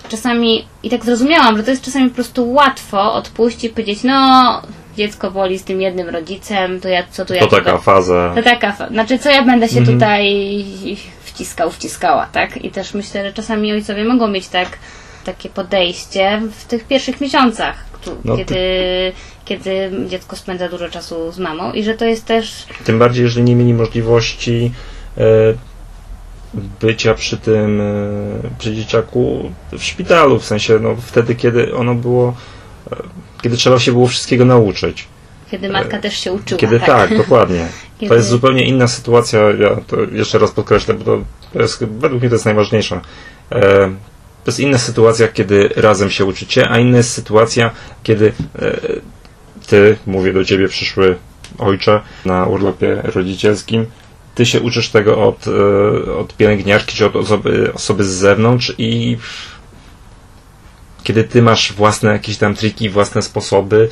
czasami, 0.09 0.65
i 0.83 0.89
tak 0.89 1.05
zrozumiałam, 1.05 1.57
że 1.57 1.63
to 1.63 1.71
jest 1.71 1.83
czasami 1.83 2.09
po 2.09 2.15
prostu 2.15 2.51
łatwo 2.51 3.13
odpuścić 3.13 3.63
i 3.63 3.69
powiedzieć, 3.69 4.03
no 4.03 4.61
dziecko 4.97 5.31
woli 5.31 5.59
z 5.59 5.63
tym 5.63 5.81
jednym 5.81 6.09
rodzicem, 6.09 6.79
to 6.79 6.87
ja 6.89 7.03
co 7.11 7.25
tu 7.25 7.33
ja... 7.33 7.41
To 7.41 7.47
taka 7.47 7.77
faza. 7.77 8.31
To 8.35 8.43
taka 8.43 8.71
faza. 8.71 8.87
Znaczy, 8.87 9.19
co 9.19 9.29
ja 9.29 9.43
będę 9.43 9.69
się 9.69 9.81
-hmm. 9.81 9.93
tutaj 9.93 10.25
wciskał, 11.23 11.71
wciskała, 11.71 12.25
tak? 12.25 12.57
I 12.57 12.71
też 12.71 12.93
myślę, 12.93 13.23
że 13.23 13.33
czasami 13.33 13.71
ojcowie 13.73 14.03
mogą 14.03 14.27
mieć 14.27 14.47
tak, 14.47 14.67
takie 15.23 15.49
podejście 15.49 16.41
w 16.51 16.65
tych 16.65 16.83
pierwszych 16.83 17.21
miesiącach, 17.21 17.75
tu- 18.01 18.17
No, 18.25 18.37
kiedy, 18.37 18.55
kiedy 19.45 19.91
dziecko 20.07 20.35
spędza 20.35 20.69
dużo 20.69 20.89
czasu 20.89 21.31
z 21.31 21.39
mamą 21.39 21.71
i 21.73 21.83
że 21.83 21.93
to 21.93 22.05
jest 22.05 22.25
też 22.25 22.65
Tym 22.83 22.99
bardziej, 22.99 23.23
jeżeli 23.23 23.43
nie 23.45 23.55
mieli 23.55 23.73
możliwości 23.73 24.71
e, 25.17 25.23
bycia 26.81 27.13
przy 27.13 27.37
tym, 27.37 27.81
e, 27.81 27.85
przy 28.59 28.75
dzieciaku 28.75 29.51
w 29.71 29.83
szpitalu, 29.83 30.39
w 30.39 30.45
sensie 30.45 30.79
no, 30.79 30.95
wtedy, 31.05 31.35
kiedy 31.35 31.75
ono 31.75 31.95
było, 31.95 32.35
e, 32.91 32.95
kiedy 33.41 33.57
trzeba 33.57 33.79
się 33.79 33.91
było 33.91 34.07
wszystkiego 34.07 34.45
nauczyć. 34.45 35.07
kiedy 35.51 35.69
matka 35.69 35.99
też 35.99 36.17
się 36.17 36.31
uczyła. 36.31 36.59
Kiedy 36.59 36.79
tak, 36.79 37.17
dokładnie. 37.17 37.67
Kiedy- 37.99 38.09
To 38.09 38.15
jest 38.15 38.27
zupełnie 38.29 38.63
inna 38.65 38.87
sytuacja, 38.87 39.39
ja 39.39 39.77
to 39.87 39.97
jeszcze 40.11 40.39
raz 40.39 40.51
podkreślę, 40.51 40.93
bo 40.93 41.03
to, 41.03 41.17
to 41.53 41.61
jest, 41.61 41.85
według 41.85 42.21
mnie 42.21 42.29
to 42.29 42.35
jest 42.35 42.45
najważniejsze. 42.45 43.01
To 44.43 44.51
jest 44.51 44.59
inna 44.59 44.77
sytuacja, 44.77 45.27
kiedy 45.27 45.69
razem 45.75 46.09
się 46.09 46.25
uczycie, 46.25 46.69
a 46.69 46.79
inna 46.79 46.97
jest 46.97 47.13
sytuacja, 47.13 47.71
kiedy 48.03 48.33
ty, 49.71 49.97
mówię 50.07 50.33
do 50.33 50.45
ciebie, 50.45 50.67
przyszły 50.67 51.17
ojcze 51.57 52.01
na 52.25 52.45
urlopie 52.45 53.01
rodzicielskim, 53.03 53.85
ty 54.35 54.45
się 54.45 54.61
uczysz 54.61 54.89
tego 54.89 55.27
od, 55.27 55.45
e, 55.47 56.13
od 56.15 56.35
pielęgniarki 56.37 56.95
czy 56.95 57.05
od 57.05 57.15
osoby, 57.15 57.71
osoby 57.73 58.03
z 58.03 58.07
zewnątrz 58.09 58.73
i 58.77 59.17
kiedy 61.03 61.23
ty 61.23 61.41
masz 61.41 61.73
własne 61.73 62.11
jakieś 62.11 62.37
tam 62.37 62.55
triki, 62.55 62.89
własne 62.89 63.21
sposoby, 63.21 63.89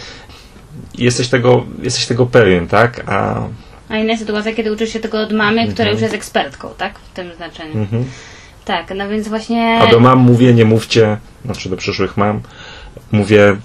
jesteś 0.98 1.28
tego, 1.28 1.65
jesteś 1.82 2.06
tego 2.06 2.26
pewien, 2.26 2.68
tak? 2.68 3.04
A 3.08 3.48
A 3.89 3.98
inna 3.98 4.18
sytuacja, 4.18 4.54
kiedy 4.54 4.72
uczysz 4.74 4.94
się 4.94 5.00
tego 5.00 5.22
od 5.22 5.32
mamy, 5.32 5.62
która 5.62 5.89
Mhm. 5.89 5.94
już 5.94 6.02
jest 6.02 6.13
ekspertką, 6.13 6.70
tak? 6.78 7.00
W 7.00 7.13
tym 7.13 7.34
znaczeniu. 7.38 7.74
mhm. 7.74 8.06
Tak, 8.65 8.94
no 8.96 9.10
więc 9.10 9.28
właśnie... 9.28 9.80
A 9.82 9.88
do 9.88 10.00
mam 10.00 10.20
mówię, 10.20 10.54
nie 10.54 10.65
mówcie, 10.65 11.18
znaczy 11.46 11.70
do 11.70 11.78
przyszłych 11.78 12.18
mam, 12.18 12.42
mówię, 13.12 13.56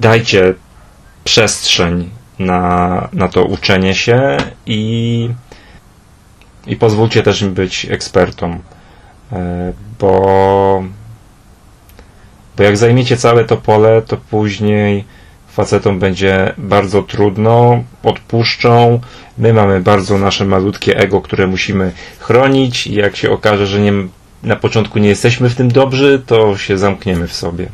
dajcie 0.00 0.54
przestrzeń 1.24 2.10
na, 2.38 3.08
na 3.12 3.28
to 3.28 3.44
uczenie 3.44 3.94
się 3.94 4.36
i, 4.66 5.28
i 6.66 6.76
pozwólcie 6.76 7.22
też 7.22 7.42
im 7.42 7.54
być 7.54 7.86
ekspertom. 7.90 8.58
E, 9.32 9.72
Bo, 10.00 10.84
bo 12.56 12.62
jak 12.62 12.76
zajmiecie 12.76 13.16
całe 13.16 13.44
to 13.44 13.56
pole, 13.56 14.02
to 14.02 14.16
później 14.16 15.04
facetom 15.48 15.98
będzie 15.98 16.54
bardzo 16.58 17.02
trudno, 17.02 17.84
odpuszczą. 18.02 19.00
My 19.38 19.52
mamy 19.52 19.80
bardzo 19.80 20.18
nasze 20.18 20.44
malutkie 20.44 20.96
ego, 20.96 21.20
które 21.20 21.46
musimy 21.46 21.92
chronić 22.18 22.86
i 22.86 22.94
jak 22.94 23.16
się 23.16 23.30
okaże, 23.30 23.66
że 23.66 23.80
nie, 23.80 23.92
na 24.42 24.56
początku 24.56 24.98
nie 24.98 25.08
jesteśmy 25.08 25.50
w 25.50 25.54
tym 25.54 25.72
dobrzy, 25.72 26.22
to 26.26 26.56
się 26.56 26.78
zamkniemy 26.78 27.28
w 27.28 27.32
sobie. 27.32 27.66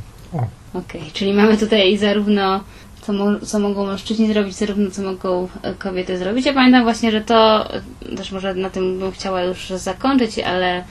Okej, 0.75 1.03
czyli 1.13 1.33
mamy 1.35 1.57
tutaj 1.59 1.99
zarówno 1.99 2.65
co, 3.09 3.13
mo- 3.13 3.41
co 3.47 3.59
mogą 3.59 3.87
mężczyźni 3.87 4.33
zrobić, 4.33 4.55
zarówno 4.55 4.91
co 4.91 5.03
mogą 5.03 5.49
e, 5.63 5.75
kobiety 5.75 6.19
zrobić. 6.19 6.47
Ja 6.47 6.53
pamiętam 6.53 6.83
właśnie, 6.83 7.11
że 7.11 7.21
to 7.21 7.69
e, 7.75 8.17
też 8.17 8.33
może 8.33 8.55
na 8.55 8.71
tym 8.71 8.99
bym 8.99 9.13
chciała 9.13 9.43
już 9.43 9.71
zakończyć, 9.71 10.39
ale 10.39 10.85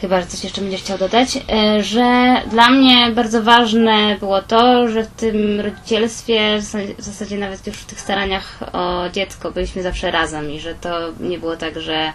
chyba, 0.00 0.20
że 0.20 0.26
coś 0.26 0.44
jeszcze 0.44 0.60
będziesz 0.60 0.80
chciał 0.82 0.98
dodać, 0.98 1.36
e, 1.36 1.82
że 1.82 2.36
dla 2.50 2.70
mnie 2.70 3.10
bardzo 3.14 3.42
ważne 3.42 4.16
było 4.20 4.42
to, 4.42 4.88
że 4.88 5.04
w 5.04 5.10
tym 5.10 5.60
rodzicielstwie, 5.60 6.58
w 6.58 6.62
zasadzie- 6.62 6.94
w 6.94 7.02
zasadzie 7.02 7.38
nawet 7.38 7.66
już 7.66 7.76
w 7.76 7.86
tych 7.86 8.00
staraniach 8.00 8.58
o 8.72 9.08
dziecko 9.12 9.50
byliśmy 9.50 9.82
zawsze 9.82 10.10
razem 10.10 10.50
i 10.50 10.60
że 10.60 10.74
to 10.74 10.90
nie 11.20 11.38
było 11.38 11.56
tak, 11.56 11.80
że 11.80 12.12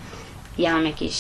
ja 0.58 0.74
mam 0.74 0.86
jakieś 0.86 1.16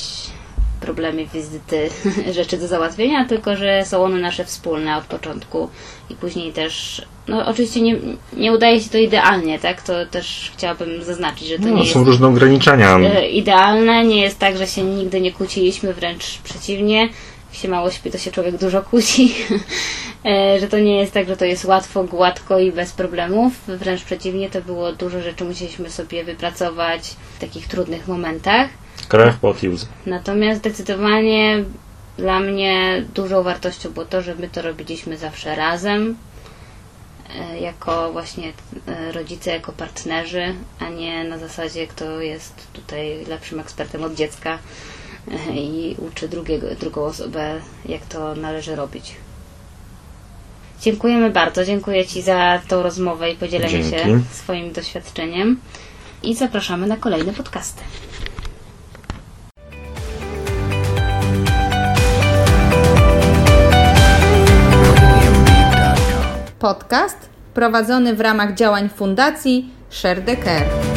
problemy, 0.85 1.25
wizyty, 1.33 1.89
rzeczy 2.37 2.57
do 2.57 2.67
załatwienia, 2.67 3.25
tylko 3.25 3.55
że 3.55 3.85
są 3.85 4.03
one 4.03 4.17
nasze 4.17 4.45
wspólne 4.45 4.97
od 4.97 5.03
początku 5.03 5.69
i 6.09 6.15
później 6.15 6.53
też, 6.53 7.01
no 7.27 7.45
oczywiście 7.45 7.81
nie, 7.81 7.95
nie 8.33 8.51
udaje 8.53 8.81
się 8.81 8.89
to 8.89 8.97
idealnie, 8.97 9.59
tak? 9.59 9.81
To 9.81 10.05
też 10.05 10.51
chciałabym 10.53 11.03
zaznaczyć, 11.03 11.47
że 11.47 11.55
to 11.59 11.63
No, 11.63 11.69
nie 11.69 11.85
są 11.85 11.99
jest 11.99 12.07
różne 12.09 12.27
ograniczenia. 12.27 12.97
e, 12.97 13.29
idealne, 13.29 14.05
nie 14.05 14.21
jest 14.21 14.39
tak, 14.39 14.57
że 14.57 14.67
się 14.67 14.83
nigdy 14.83 15.21
nie 15.21 15.31
kłóciliśmy, 15.31 15.93
wręcz 15.93 16.37
przeciwnie. 16.43 17.01
Jak 17.53 17.61
się 17.61 17.67
mało 17.67 17.91
śpi, 17.91 18.11
to 18.11 18.17
się 18.17 18.31
człowiek 18.31 18.57
dużo 18.57 18.81
kłóci. 18.81 19.33
E, 20.25 20.59
że 20.59 20.67
to 20.67 20.79
nie 20.79 20.95
jest 20.99 21.13
tak, 21.13 21.27
że 21.27 21.37
to 21.37 21.45
jest 21.45 21.65
łatwo, 21.65 22.03
gładko 22.03 22.59
i 22.59 22.71
bez 22.71 22.91
problemów. 22.93 23.53
Wręcz 23.67 24.03
przeciwnie, 24.03 24.49
to 24.49 24.61
było 24.61 24.91
dużo 24.91 25.21
rzeczy 25.21 25.43
musieliśmy 25.45 25.89
sobie 25.89 26.23
wypracować 26.23 27.01
w 27.37 27.39
takich 27.39 27.67
trudnych 27.67 28.07
momentach. 28.07 28.69
Krew, 29.07 29.37
pot 29.39 29.63
i 29.63 29.69
łzy. 29.69 29.85
Natomiast 30.05 30.59
zdecydowanie 30.59 31.63
dla 32.17 32.39
mnie 32.39 33.03
dużą 33.15 33.43
wartością 33.43 33.89
było 33.89 34.05
to, 34.05 34.21
że 34.21 34.35
my 34.35 34.49
to 34.49 34.61
robiliśmy 34.61 35.17
zawsze 35.17 35.55
razem, 35.55 36.15
e, 37.39 37.59
jako 37.59 38.11
właśnie 38.11 38.53
e, 38.87 39.11
rodzice, 39.11 39.51
jako 39.51 39.71
partnerzy, 39.71 40.55
a 40.79 40.89
nie 40.89 41.23
na 41.23 41.37
zasadzie, 41.37 41.87
kto 41.87 42.21
jest 42.21 42.53
tutaj 42.73 43.25
lepszym 43.25 43.59
ekspertem 43.59 44.03
od 44.03 44.15
dziecka 44.15 44.59
e, 45.31 45.55
i 45.55 45.95
uczy 45.99 46.27
drugiego, 46.27 46.67
drugą 46.79 47.03
osobę, 47.03 47.61
jak 47.85 48.01
to 48.05 48.35
należy 48.35 48.75
robić. 48.75 49.15
Dziękujemy 50.81 51.29
bardzo. 51.29 51.65
Dziękuję 51.65 52.05
Ci 52.05 52.21
za 52.21 52.61
tą 52.67 52.83
rozmowę 52.83 53.31
i 53.31 53.35
podzielenie 53.35 53.83
się 53.83 54.03
Dzięki. 54.05 54.25
swoim 54.31 54.71
doświadczeniem. 54.71 55.59
I 56.23 56.35
zapraszamy 56.35 56.87
na 56.87 56.97
kolejne 56.97 57.33
podcasty. 57.33 57.81
Podcast 66.65 67.29
prowadzony 67.53 68.15
w 68.15 68.21
ramach 68.21 68.53
działań 68.53 68.89
Fundacji 68.89 69.69
Share 69.89 70.21
the 70.21 70.37
Care. 70.37 70.94